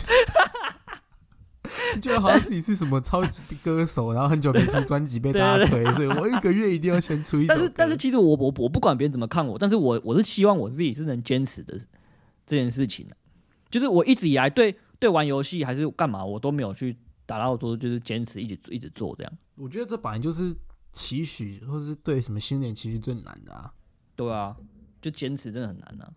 [2.02, 7.54] 觉得好像自己是什么超级歌手，然后很久没出专辑被大家吹，所以我一个月一定要先出一首。
[7.54, 11.78] 但是但是其实我我我不管别人怎么看我，但是我我是希望我自己是能坚持的
[12.46, 13.16] 这件事情的。
[13.70, 19.34] 就是我一直以来对对玩游戏还是干嘛，我都没有去达到说就是坚持一直一直做这样。
[19.56, 20.56] 我觉得这本来就是
[20.94, 23.74] 期许，或是对什么新年期许最难的啊。
[24.16, 24.56] 对啊，
[25.02, 26.14] 就坚持真的很难啊。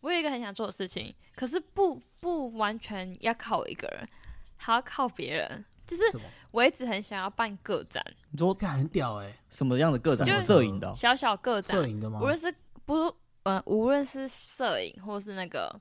[0.00, 4.08] 我有一个很想做的事情，可是不不完全要靠我一个人，
[4.56, 5.64] 还要靠别人。
[5.86, 6.02] 就是？
[6.50, 10.26] 我一直很想要办个展，你说看很屌哎、什么样的个展？
[10.26, 12.24] 就是摄影的哦、小小个展，摄影的吗无？
[12.24, 12.52] 论是
[12.84, 15.78] 不呃，无论是摄影或是那个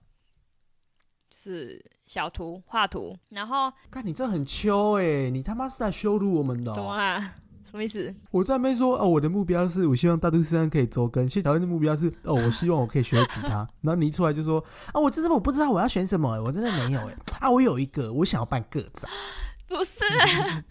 [1.32, 6.98] 是小图画图，然后看你这很秋哎、你他妈是在羞辱我们的、怎么哦！
[6.98, 7.36] 啦？
[7.76, 8.16] 什么意思？
[8.32, 13.68] 我在那边说哦，我的目标是我希望大都市安可以周更，谢小燕的目标是哦，我希望我可以学吉他。
[13.84, 19.12] 然后你一出来就说啊，我真的我不知道我要选什么、欸，我真的没有哎、啊，我有一个，我想要办个展。
[19.68, 20.64] 不是， 欸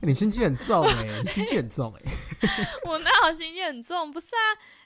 [0.00, 2.12] 你心机很重哎、你心机很重哎、
[2.86, 4.10] 我哪有心机很重？
[4.10, 4.40] 不是啊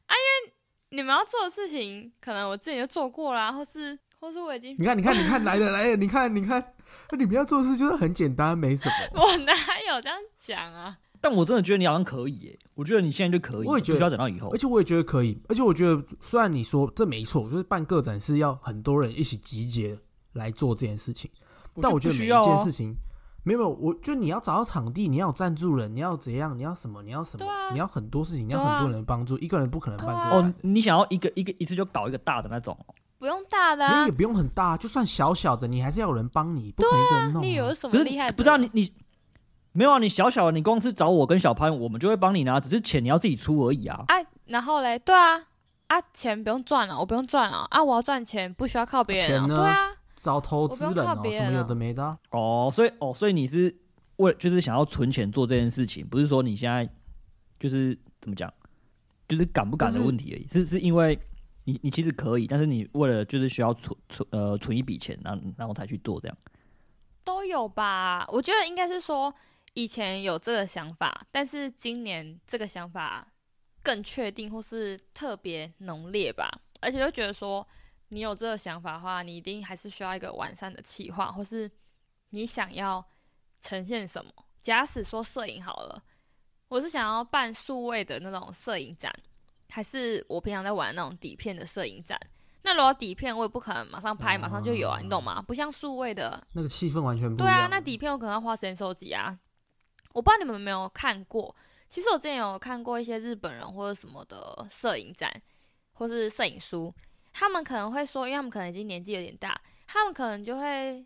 [0.06, 0.54] 啊，因为
[0.90, 6.72] 你们要做的事情，可能我自己就做过啦，或是或是我已经你看，你看，你看，来了来了，你看，你看，
[7.10, 9.22] 那你们要做的事就是很简单，没什么。
[9.22, 9.52] 我哪
[9.88, 10.96] 有这样讲啊？
[11.20, 14.58] 但我真的觉得你好像可以耶，我觉得你现在就可以，我也觉得不需要等到以后而。
[14.58, 19.98] 且我也觉得可以，而且我觉得虽然你说这没错，就是办个展是要很多人一起集结
[20.32, 21.30] 来做这件事情，
[21.80, 22.94] 但我觉得每一件事情。
[23.42, 37.46] 没有，没有，我就你要找到场地，你要有赞助人，你要怎样，你要什么，你要什么，啊你要很多事情，你要很多人帮助，一个人不可能办个啊哦，，你想要一个一个一次就搞一个大的那种哦，不用大的也，不用很大，就算小小的，你还是要有人帮你，不可能一个人弄、啊。
[37.46, 38.34] 你有什可是么厉害的？
[38.34, 38.92] 不知道你你
[39.72, 39.98] 没有啊？
[39.98, 44.04] 你小小的，你公司找我跟小潘，我们就会帮你拿，只是钱你要自己出而已啊。
[44.08, 45.46] 啊，然后嘞，对啊，
[45.86, 53.74] 啊，钱不用赚了，我不用赚了啊，我要赚钱，不需要靠别人啊，钱呢对啊，找投资人哦、什么有别人啊的没的啊、哦，所以哦，所以你是
[54.16, 56.88] 为就是想要存钱做这件事情，不是说你现在
[57.58, 58.52] 就是怎么讲，
[59.28, 61.18] 就是敢不敢的就是问题而已，是是因为
[61.64, 66.36] 你你其实可以，但是你为了就是需要存存呃存一笔钱，然后然后才去做这样。
[67.22, 68.26] 都有吧。
[68.28, 69.32] 我觉得应该是说
[69.74, 73.26] 以前有这个想法，但是今年这个想法
[73.82, 77.66] 更确定或是特别浓烈吧，而且就觉得说
[78.08, 81.70] 你有这个想法的话，你一定还是需要一个完善的企划，或是
[82.30, 83.04] 你想要
[83.60, 84.30] 呈现什么。
[84.60, 86.02] 假使说摄影好了，
[86.68, 89.10] 我是想要办数位的那种摄影展，
[89.68, 92.20] 还是我平常在玩那种底片的摄影展？
[92.62, 95.40] 那如果底片，我也不可能马上拍，马上就有啊，你懂吗？
[95.40, 97.56] 不像数位的，那个气氛完全不一样。
[97.56, 99.38] 对啊，那底片我可能要花时间收集啊。
[100.12, 101.54] 我不知道你们有没有看过，
[101.88, 105.30] 其实我之前有看过一些日本人或者什么的摄影展，
[105.92, 106.92] 或是摄影书，
[107.32, 111.04] 他们可能会说，因为他们可能已经年纪有点大，他们可能就会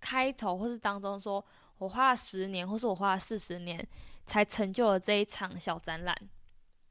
[0.00, 1.44] 开头或是当中说，
[1.78, 3.86] 我花了十年，或是我花了四十年，
[4.24, 6.16] 才成就了这一场小展览。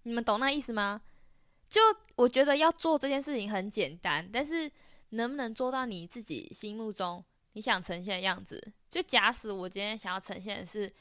[0.04, 1.02] 你们懂那意思吗？
[1.70, 1.80] 就
[2.16, 4.70] 我觉得要做这件事情很简单，但是
[5.10, 8.74] 能不能做到你自己心目中你想呈现的样子？
[8.90, 10.94] 就假使我今天想要呈现的是，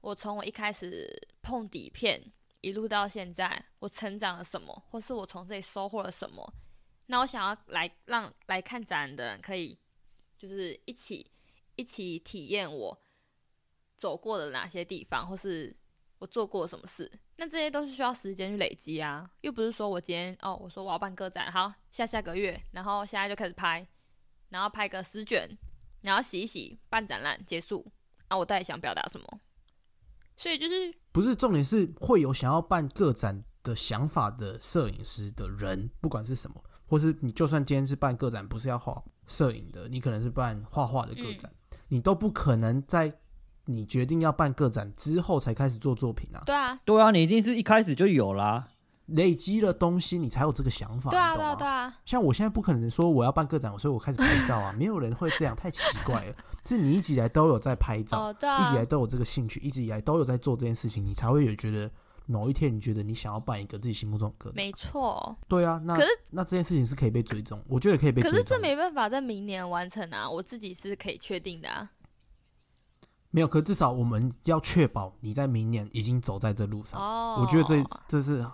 [0.00, 6.52] 我从我一开始碰底片一路到现在，我成长了什么，或是我从这里收获了什么，
[7.06, 9.78] 那我想要来让来看展的人可以
[10.38, 11.30] 就是一起
[11.76, 12.98] 一起体验我
[13.96, 15.76] 走过的哪些地方，或是
[16.18, 17.10] 我做过什么事。
[17.36, 23.86] 那这些都是需要时间去累积啊，又不是说我今天哦，我说我要办个展，好，下下个月，然后现在就开始拍，
[24.48, 25.48] 然后拍个十卷，
[26.00, 27.92] 然后洗一洗，办展览结束，
[28.28, 29.40] 啊，我到底想表达什么？
[30.36, 41.52] 所以就是不是重点是会有想要办个展的想法的摄影师的人，不管是什么，或是你就算今天是办个展，不是要画摄影的，你可能是办画画的个展，
[41.88, 43.18] 你都不可能在。
[43.68, 46.40] 你决定要办个展之后才开始做作品啊？
[46.46, 48.68] 对啊，对啊，你一定是一开始就有啦，
[49.06, 51.10] 累积了东西，你才有这个想法。
[51.10, 51.94] 对啊，对啊，对啊。
[52.04, 56.34] 像我现在不可能说我要办个展，所以我开始拍照啊， 没有人会这样，太奇怪了。
[56.64, 61.88] 是你一直以来都有在拍照，对啊，一直以来都有这个兴趣，一直以来都有在做这件事情，你才会有觉得
[62.26, 64.56] 某一天你觉得你想要办一个自己心目中的个展。
[64.56, 65.36] 没错。
[65.46, 68.20] 对啊，那可是那这件事情是可以被追踪，我觉得可以被。
[68.20, 71.88] 可是这没办法在明年完成啊，我自己是可以确定的啊。
[73.30, 77.00] 没有，可至少我们要确保你在明年已经走在这路上。
[77.00, 78.44] 哦，我觉得这这是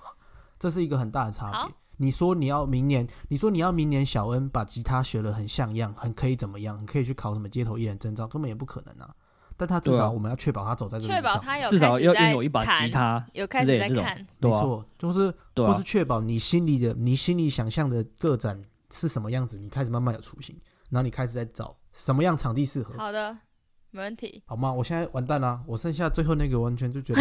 [0.62, 1.75] 这是一个很大的差别。
[1.96, 6.87] 你说你要明年，你说你要明年小恩把吉他学的很像样，很可以怎么样？
[6.87, 8.29] 可以去考什么街头艺人证照？
[8.29, 9.12] 根本也不可能啊！
[9.57, 14.25] 但他至少我们要确保他走在这个上，确保他有至少要拥有一把吉他，有开始在看。
[14.38, 20.57] 没错，就是或是确保你心里的你心里想象的个展是什么样子，你开始慢慢有雏形，
[20.90, 22.94] 然后你开始在找什么样场地适合。
[22.96, 23.37] 好的。
[23.90, 24.72] 没问题，好吗？
[24.72, 27.20] 我现在完蛋了，我剩下最后那个完全就觉得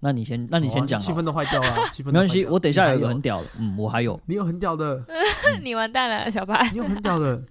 [0.00, 5.02] 那你先，那你先讲，气氛都坏掉了， 气氛没关系，我等一下有一个很屌的，嗯，我还有，你有很屌的，
[5.62, 7.42] 你完蛋了，小白， 你有很屌的，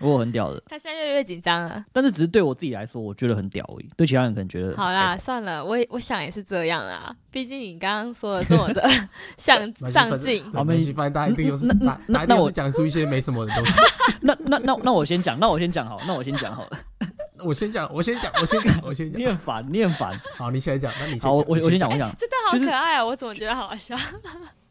[0.00, 8.82] 我有很屌的，他现在越来越紧张了，但是只是对我自己来说，我觉得很屌而已，对其他人可能觉得好啦，算了，我我想也是这样啦，毕竟你刚刚说的这么的
[9.36, 13.72] 上上进，好，没关系，反正大家一定有是那那那我讲出一些没什么的东西，
[14.22, 16.78] 那那那那我先讲，那我先讲好，那我先讲好了。
[17.44, 19.20] 我先讲，我先讲，我先讲，我先讲。
[19.20, 20.12] 你很烦，你很烦。
[20.36, 22.14] 好，你先讲，那你好，我我先讲，我讲。
[22.18, 23.96] 这段好可爱啊，我怎么觉得好笑？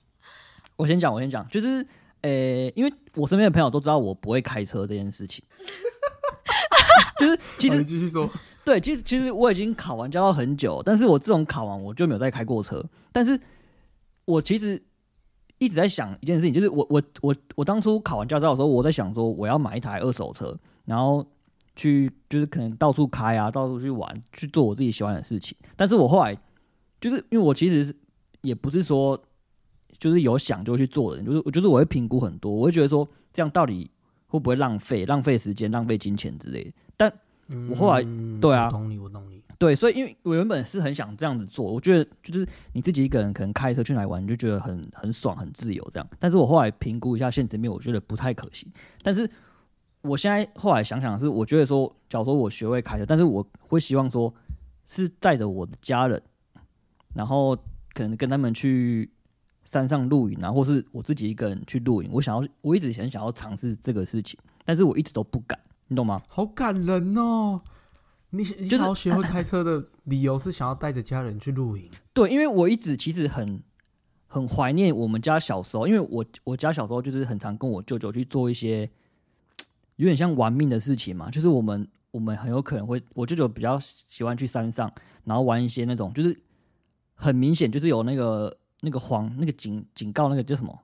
[0.75, 1.85] 我先讲，我先讲，就是
[2.21, 2.29] 呃，
[2.75, 5.43] 因为我身边的朋友都知道我不会开车这件事情。
[7.17, 8.29] 就是其实继续说，
[8.65, 12.83] 对，其实其实我已经考完驾照很久，但是我自从考完我就没有再开过车。
[13.11, 13.39] 但是
[14.25, 14.81] 我其实
[15.59, 21.25] 一直在想一件事情，就是我我我我当初考完驾照的时候，我在想说我要买一台二手车，然后。
[21.75, 25.57] 去就是可能到处开啊，到处去玩，去做我自己喜欢的事情。
[25.75, 26.37] 但是我后来
[27.01, 27.93] 就是因为我其实
[28.41, 29.21] 也不是说
[29.97, 33.89] 就是有想就去做的人，就是我就是我会评估很多，我会觉得说这样到底
[34.27, 36.71] 会不会浪费、浪费时间、浪费金钱之类的。
[36.97, 37.11] 但
[37.69, 38.01] 我后来
[38.41, 39.41] 对啊，懂你，我懂你。
[39.57, 46.05] 对，所以因为我原本是很想这样子做，我觉得就是你自己一个人可能开车去哪玩，你就觉得很很爽、很自由这样。
[46.19, 48.69] 但是我后来评估一下现实面，我觉得不太可行。
[49.01, 49.29] 但是
[50.05, 54.31] 我现在后来想想是，我觉得说，假如说我学会开车，但是我会希望说，
[54.85, 56.21] 是带着我的家人，
[57.15, 57.55] 然后
[57.93, 59.11] 可能跟他们去
[59.63, 62.09] 山上露营啊，或是我自己一个人去露营。
[62.13, 66.21] 我想要，我一直很想要尝试这个事情，但是我一直都不敢，你懂吗？
[66.27, 67.61] 好感人哦！
[68.29, 71.89] 你你想要学会开车的理由是想要带着家人去露营？
[72.13, 73.63] 对，因为我一直其实很
[74.27, 78.87] 很怀念我们家小时候，因为我我家小时候就是很常跟我舅舅去做一些。
[79.97, 84.91] 有点像玩命的事情嘛，就是我们我们很有可能会，我舅舅比较喜欢去山上，
[85.23, 86.37] 然后玩一些那种，就是
[87.13, 90.79] 很明显就是有那个那个黄那个警警告那个叫什么，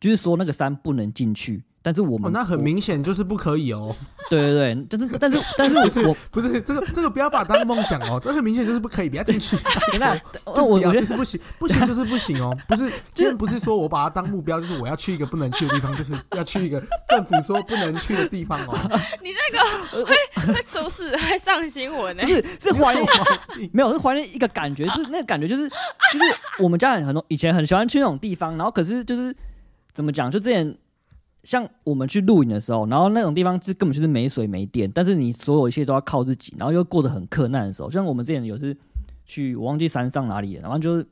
[0.00, 1.62] 就是说那个山不能进去。
[1.86, 3.94] 但是我们那很明显就是不可以哦。
[4.28, 9.56] 对对对，但是但是 但是我不是这个这个不要把它当梦想哦，这很明显就是不可以，不要进去。
[10.00, 12.52] 那我我觉得是不行，不行就是不行哦。
[12.66, 18.76] 不是今天不是说我把它当目标，就是我要去一个不能去的地方，就是要去一个政府说不能去的地方哦。
[19.22, 22.26] 你那个会会出事，会上新闻呢？
[22.26, 23.06] 是是怀念，
[23.72, 26.24] 没有是怀念一个感觉，就是那个感觉就是就是
[26.58, 29.32] 我们家很很多以前很喜欢去那种地方，然后可是就是
[29.94, 30.76] 怎么讲，就之前。
[31.46, 38.76] 像我们去露营的时候，然后那种地方是根本就是没水没电，但是你所有一切都要靠自己，然后又过得很困难的时候，像我们之前有次
[39.24, 41.06] 去，我忘记山上哪里了，然后就是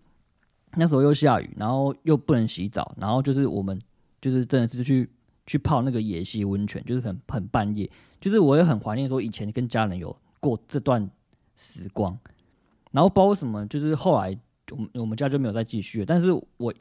[0.75, 3.81] 那时候又下雨，然后又不能洗澡，然后就是我们
[4.21, 5.09] 就是真的是去
[5.47, 7.89] 去泡那个野溪温泉，就是很很半夜，
[8.21, 11.09] 就是我也很怀念说以前跟家人有过这段
[11.55, 12.19] 时光。
[12.91, 14.37] 然后包括什么，就是后来
[14.71, 16.75] 我们我们家就没有再继续了，但是我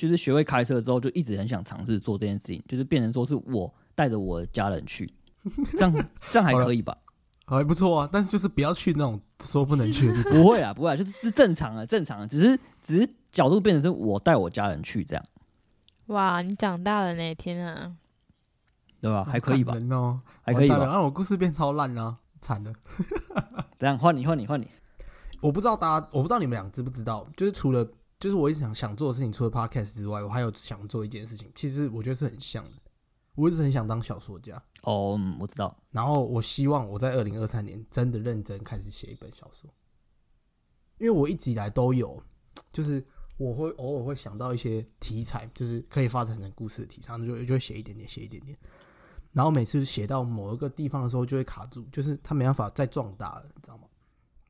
[0.00, 5.12] 就是学会开车之后，就一直很想尝试做这件事情，就是变成说是我带着我的家人去，
[5.76, 6.96] 这样这样还可以吧？
[7.44, 10.32] 还不错啊，但是就是不要去那种说不能去的地方。
[10.40, 15.24] 不会啊，不会啊，就是是正常的，正常的，只是只是角度变成是我带我家人去这样，
[16.06, 17.92] 哇，你长大了那天啊！
[19.00, 19.24] 对吧？
[19.24, 19.74] 还可以吧？
[19.74, 20.76] 人哦，还可以吧？
[20.76, 22.72] 完蛋了让我故事变超烂了，惨了。
[23.78, 24.68] 这样换你换你换你，
[25.40, 27.84] 我不知道大家，我不知道你们俩知不知道，就是除了
[28.20, 32.72] 就是我一直想想做的事情，除了 podcast 之外，我还有想做一件事情，其实我觉得是很像的。
[33.34, 39.72] 我一直很想当小说家，哦，嗯我知道，然后我希望我在二零二三年真的认真开始写一本小说，
[40.98, 42.22] 因为我一直以来都有，
[42.70, 43.02] 就是
[43.38, 48.58] 我会偶尔会想到一些题材，就是可以发展成故事的题材，就就会写一点点，写一点点，
[49.32, 53.84] 然后每次写到某一个地方的时候就会卡住，就是它没办法再壮大了，你知道吗？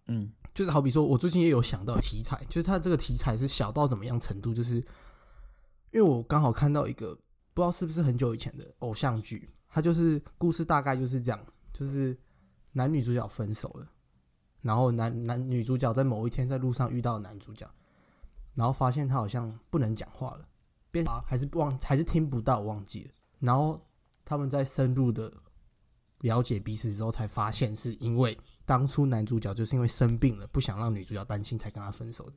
[0.07, 4.77] 嗯就是好比说，我最近也有想到题材，就是它这个题材是小到怎么样程度，就是
[5.93, 7.15] 因为我刚好看到一个
[7.55, 11.41] 不知道是不是很久以前的偶像剧，它就是故事大概就是这样，
[11.73, 12.19] 就是
[12.73, 13.87] 男女主角分手了，
[14.63, 17.69] 然后男男女主角在某一天在路上遇到男主角，
[18.55, 20.49] 然后发现他好像不能讲话了，
[20.91, 23.81] 变啊还是忘还是听不到，忘记了，然后
[24.25, 25.33] 他们在深入的
[26.21, 28.37] 了解彼此之后，才发现是因为
[28.71, 32.37] 当初男主角就是因为生病了，不想让女主角担心，才跟他分手的。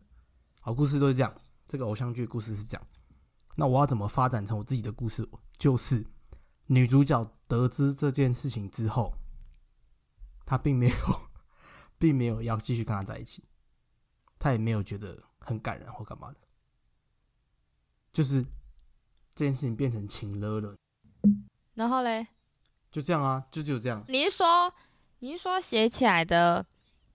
[0.62, 1.32] 好，故事都是这样，
[1.68, 2.88] 这个偶像剧故事是这样。
[3.54, 5.30] 那我要怎么发展成我自己的故事？
[5.60, 6.04] 就是
[6.66, 9.14] 女主角得知这件事情之后，
[10.44, 10.96] 她并没有，
[12.00, 13.44] 并没有要继续跟他在一起，
[14.40, 16.38] 她也没有觉得很感人或干嘛的，
[18.12, 18.42] 就是
[19.36, 20.76] 这件事情变成情了了，
[21.76, 22.26] 然后嘞，
[22.90, 24.04] 就这样啊，就只有这样。
[24.08, 24.74] 你是说
[25.24, 26.66] 你是说写起来的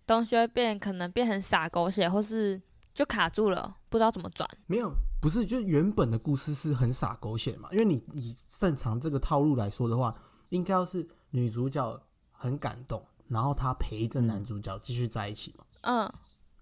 [0.06, 2.58] 东西会变，可能变成傻狗血，或是
[2.94, 4.48] 就卡住了，不知道怎么转？
[4.66, 4.90] 没有，
[5.20, 7.68] 不是，就原本的故事是很洒狗血嘛。
[7.70, 10.10] 因为你以正常这个套路来说的话，
[10.48, 12.00] 应该要是女主角
[12.32, 16.10] 很感动，然后她陪着男主角继续在一起嘛，嗯，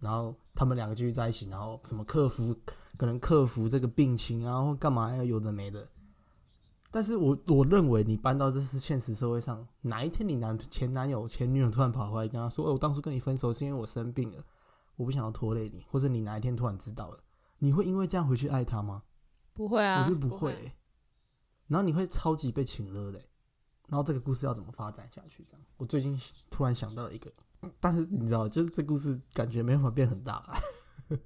[0.00, 2.52] 然后他们两个继续在一起，然后什么克服
[2.96, 5.88] 可能克服这个病情啊，或干嘛要有的没的。
[6.90, 14.44] 但是我我认为你搬到这是现实社会上，哪一天你男前男友前女友突然跑回来跟他说：“哦，我当初跟你分手是因为我生病了，
[14.96, 17.18] 我不想要拖累你。”或者你哪一天突然知道了，
[17.58, 19.02] 你会因为这样回去爱他吗？
[19.52, 20.72] 不会啊，我就不会、欸。
[21.66, 23.28] 然后你会超级被请了嘞、
[23.88, 25.44] 然后这个故事要怎么发展下去？
[25.44, 27.32] 这样，我最近突然想到了一个，
[27.80, 31.18] 但是你知道，就是这故事感觉没办法变很大了。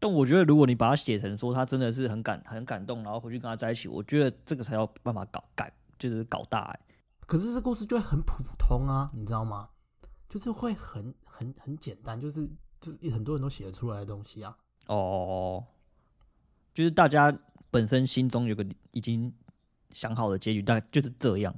[0.00, 6.80] 但我觉得如果你把它写成说他真的是很感很感动，然后回去跟他在一起，我觉得这个才有办法搞改，就是搞大、欸。
[7.26, 9.68] 可是这故事就会很普通啊，你知道吗？
[10.28, 12.48] 就是会很很很简单，就是
[12.80, 14.56] 就是很多人都写得出来的东西啊。
[14.86, 15.64] 哦，
[16.72, 17.36] 就是大家
[17.70, 19.32] 本身心中有个已经
[19.90, 21.54] 想好的结局，大概就是这样。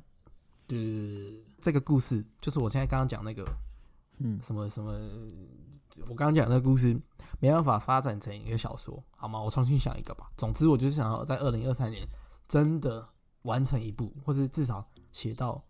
[0.67, 3.45] 对对对对对，这个故事就是我现在刚刚讲那个
[4.19, 4.93] 嗯，什么什么，
[6.09, 6.99] 我刚刚讲那个故事
[7.43, 9.43] 没办法发展成一个小说，好吗？
[9.43, 10.31] 我重新想一个吧。
[10.37, 12.07] 总之，我就是想要在二零二三年
[12.47, 13.09] 真的
[13.43, 15.61] 完成一部，或是至少写到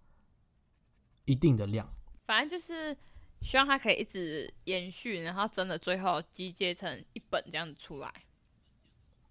[1.24, 1.90] 一定的量。
[2.26, 2.94] 反正就是
[3.40, 8.12] 希望它可以一直延续，然后真的最后集结成一本这样子出来，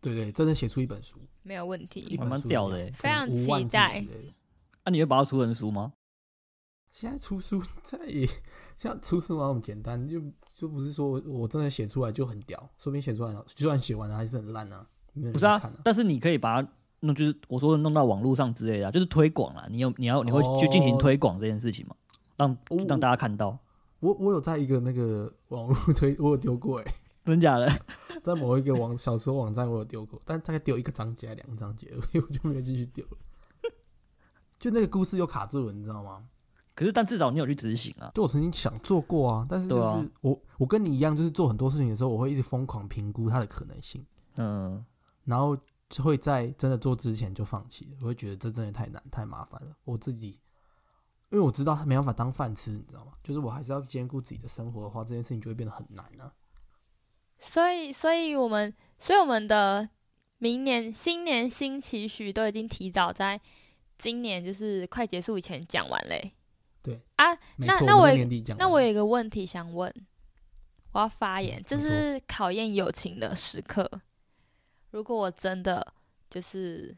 [0.01, 2.17] 对对，真的写出一本书，没有问一题。
[2.17, 4.09] 本蛮屌的欸非常可能5万字期待那、
[4.81, 5.93] 啊你会把它出成书吗？
[6.91, 8.27] 现在出书在也
[8.77, 10.21] 像出书嘛那么简单，就
[10.53, 14.85] 就不是说我我真的写出来就很屌，说不定写出来就算写完了还是很烂啊。
[15.13, 16.69] 没有人不是啊但是你可以把它
[16.99, 19.65] 弄，就是我说的弄到网络上之类的啊、就是推广啊。
[19.69, 21.95] 你有你要你会去进行哦推广这件事情吗？
[22.37, 23.57] 让让大家看到，
[23.99, 26.93] 我我有在一个那个网络推， 我有丢过哎、
[27.25, 27.67] 真假的？
[28.23, 33.17] 在某一个网小说网站我有丢过，但大概丢一个章节两个章节而已，我就没有继续丢了。
[34.59, 36.25] 就那个故事又卡住了，你知道吗？
[36.81, 38.09] 可是但至少你有去执行啊。
[38.15, 44.03] 就我曾经想做过啊，但是就是我、我跟你一样，就是做很多事情的时候，我会一直疯狂评估它的可能性，
[44.37, 44.83] 嗯，
[45.25, 45.55] 然后
[45.89, 47.95] 就会在真的做之前就放弃。
[48.01, 50.39] 我会觉得这真的太难太麻烦了，我自己
[51.29, 53.11] 因为我知道他没办法当饭吃，你知道吗？
[53.23, 56.33] 就是我还是要兼顾自己的生活的话，这件事情就会变得很难啊。
[57.37, 59.87] 所以，所以我们，所以我们的
[60.39, 63.39] 明年新年新期许都已经提早在
[63.99, 66.33] 今年就是快结束以前讲完嘞。
[66.83, 68.09] 对啊，那那我
[68.57, 69.93] 那我有一个问题想问，
[70.91, 73.89] 我要发言，这是考验友情的时刻。
[74.89, 75.93] 如果我真的
[76.29, 76.97] 就是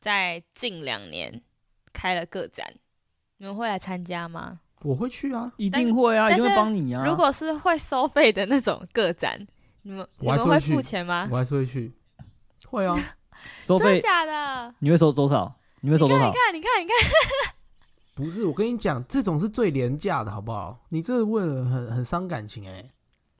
[0.00, 1.42] 在近两年
[1.92, 2.72] 开了个展，
[3.38, 4.60] 你们会来参加吗？
[4.82, 7.04] 我会去啊，一定会啊，一定会但是帮你啊。
[7.04, 9.38] 如果是会收费的那种个展，
[9.82, 11.28] 你们你们会我还是会付钱吗？
[11.30, 11.92] 我还是会去。
[12.66, 12.94] 会啊，
[13.64, 14.74] 收费真的假的？
[14.78, 15.54] 你会收多少？
[15.80, 16.60] 你会收多少你看，你？
[16.60, 17.54] 看，你看，你看，
[18.14, 20.78] 不是我跟你讲，这种是最廉价的，好不好？
[20.90, 22.88] 你这问了很很伤感情哎、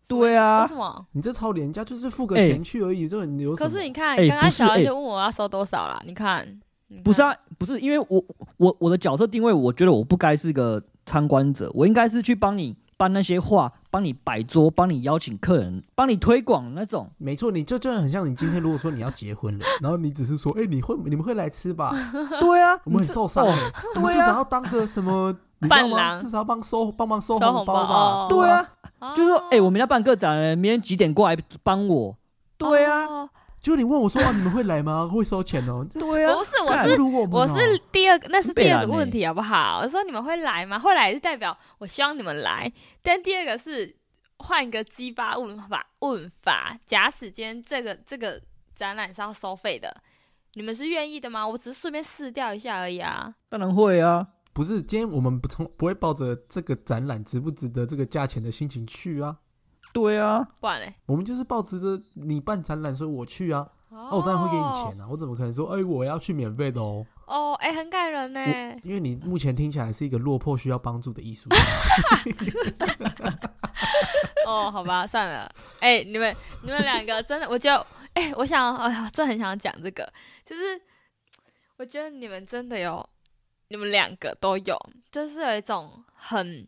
[0.08, 1.06] 对啊为什么？
[1.12, 3.54] 你这超廉价，就是付个哎钱去而已，这个你有？
[3.54, 6.44] 可是你看，哎刚刚小恩就问我要收多少啦，你看，
[6.88, 8.24] 你看，不是啊，不是，因为我
[8.56, 17.10] 我我的角色定位，我觉得我不该是个参观者，我应该是去帮你搬那些画，帮你摆桌，帮你邀请客人，帮你推广那种。
[17.18, 21.92] 没错，你就真的很像你今天如果说你要结婚了，然后你只是说，哎、你会你们会来吃吧？
[22.40, 25.36] 对啊，我们很受伤、哦欸，我们至对啊少要当个什么？
[25.66, 28.26] 伴郎至少要帮收帮忙收收红包吧哦？
[28.28, 28.68] 对啊，
[29.16, 32.14] 就是说，哎、哦我们要办个展了，明天几点过来帮我？
[32.58, 33.30] 对啊，哦
[33.64, 35.08] 就你问我说啊，你们会来吗？
[35.10, 37.00] 会收钱哦、 对啊不，是，我是
[37.30, 39.80] 我是第二个，那是第二个问题，好不好？
[39.82, 40.78] 我说你们会来吗？
[40.78, 42.70] 会来是代表我希望你们来，
[43.02, 43.96] 但第二个是
[44.36, 46.78] 换一个鸡巴问法问法。
[46.84, 48.38] 假使今天这个这个
[48.76, 49.96] 展览是要收费的，
[50.52, 51.48] 你们是愿意的吗？
[51.48, 53.34] 我只是顺便试掉一下而已啊。
[53.48, 54.28] 当然会啊。
[54.52, 59.36] 不是，今天我们不从不会抱着这个展览值不值得这个价钱的心情去啊，
[59.94, 67.06] 对啊，不然嘞，我们就是抱持着你办展览，所以我去啊，哦那、我当然会给你钱啊，我怎么可能说，哎、我要去免费的哦？
[67.26, 68.40] 哦，哎、很感人呢。
[68.82, 71.56] 因为你目前听起来是一个落魄需要帮助的艺术家，
[74.44, 75.48] 哦，好吧，算了。
[75.78, 80.12] 哎、你们你们两个真的，我觉得，哎、我想，哎呀，真的很想讲这个，
[80.44, 80.62] 就是
[81.76, 83.08] 我觉得你们真的有，
[83.68, 84.76] 你们两个都有，
[85.12, 86.66] 就是有一种很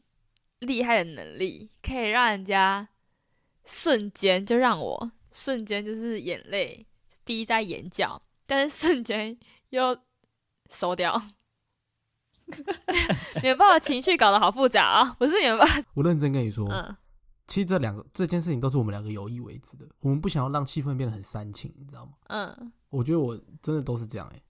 [0.61, 2.89] 厉害的能力，可以让人家
[3.67, 6.87] 瞬间就让我瞬间就是眼泪
[7.25, 9.37] 滴在眼角，但是瞬间
[9.71, 9.99] 又
[10.71, 11.21] 收掉。
[13.43, 15.17] 你们把我情绪搞得好复杂啊！
[15.19, 16.97] 不是你们把，我认真跟你说，嗯，
[17.49, 22.13] 其实这两个这件事情都是我们两个有意为之的，我们不想要让气氛变得很煽情，你知道吗？
[22.29, 24.41] 嗯，我觉得我真的都是这样哎、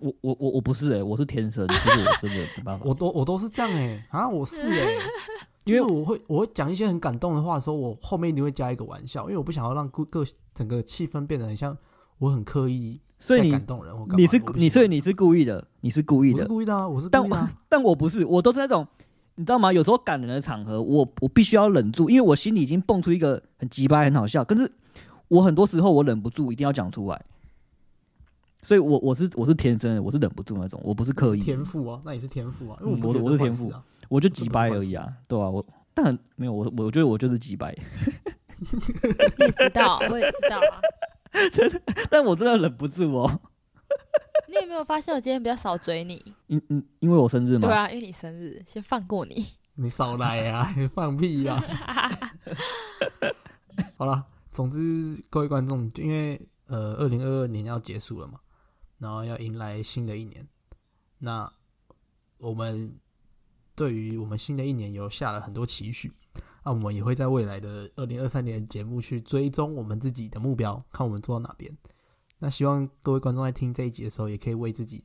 [0.00, 2.84] 我我我我不是哎、我是天生，就是我真的没办法。
[2.88, 4.96] 我都我都是这样哎、啊，我是哎、
[5.64, 11.76] 因为我会我会讲一些很感动的话的时候，我后面一定会加一个玩笑，因为我不想要让各个整个气氛变得很像
[12.18, 13.58] 我很刻意在所以你
[14.16, 17.52] 你是你所以你是故意的，你是故意的我是，故意的啊，我是但故意的、啊。
[17.70, 18.86] 但我不是，我都是那种，
[19.36, 19.72] 你知道吗？
[19.72, 24.70] 有时候感人的场合，我我必须要忍住，因为我心里已经蹦出一个很鸡巴、很好笑，可是
[25.28, 27.24] 我很多时候我忍不住，一定要讲出来。
[28.62, 33.72] 所以我我是我是天生的，我是忍不住那种，我不是刻意，天赋啊，那也是天赋啊，因为嗯我我是天赋。
[34.08, 37.74] 我就几百而已啊，对吧、我但很没有我我觉得我就是几百，
[39.38, 40.80] 你也知道，我也知道啊。
[42.10, 43.40] 但我真的忍不住哦。
[44.48, 46.22] 你有没有发现我今天比较少追你？
[46.46, 49.44] 因因因为我生日嘛，对啊，因为你生日，先放过你。
[49.76, 51.60] 你少来呀、你放屁呀、
[53.96, 58.38] 好了，总之各位观众，因为呃，二零二二年要结束了嘛，
[58.98, 60.46] 然后要迎来新的一年，
[61.18, 61.52] 那
[62.38, 62.96] 我们
[63.76, 66.12] 对于我们新的一年有下了很多期许，
[66.64, 71.76] 那我们也会在未来的二零二三年的节目去追踪我们自己的目标，看我们做到哪边。
[72.38, 75.02] 那希望各位观众在听这一集的时候，也可以为自己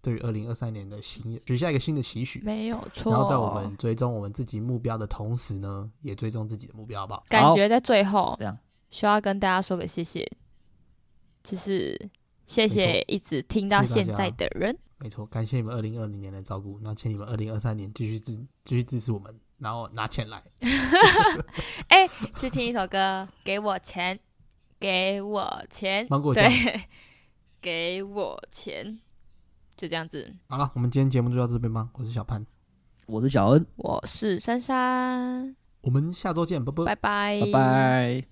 [0.00, 2.40] 对于二零二三年的新许下一个新的期许。
[2.44, 3.12] 没有错。
[3.12, 7.24] 然后在我们追踪我们自己目标的同时呢，也追踪自己的目标，好不好？
[7.28, 8.56] 感觉在最后这样
[8.90, 10.30] 需要跟大家说个谢谢，
[11.42, 12.10] 就是
[12.46, 14.78] 谢谢一直听到现在的人。
[14.98, 18.34] 没错，感谢你们二零二零年的照顾，那请你们二零二三年继续支
[18.64, 20.42] 继续支持我们，然后拿钱来。
[21.88, 24.18] 哎、去听一首歌，给我钱，
[24.80, 26.80] 给我钱，芒果酱对，
[27.60, 28.98] 给我钱，
[29.76, 30.32] 就这样子。
[30.48, 31.90] 好了，我们今天节目就到这边吧。
[31.92, 32.46] 我是小潘，
[33.06, 36.84] 我是小恩，我是珊珊，我们下周见，拜拜。
[36.84, 38.24] 拜拜，拜拜。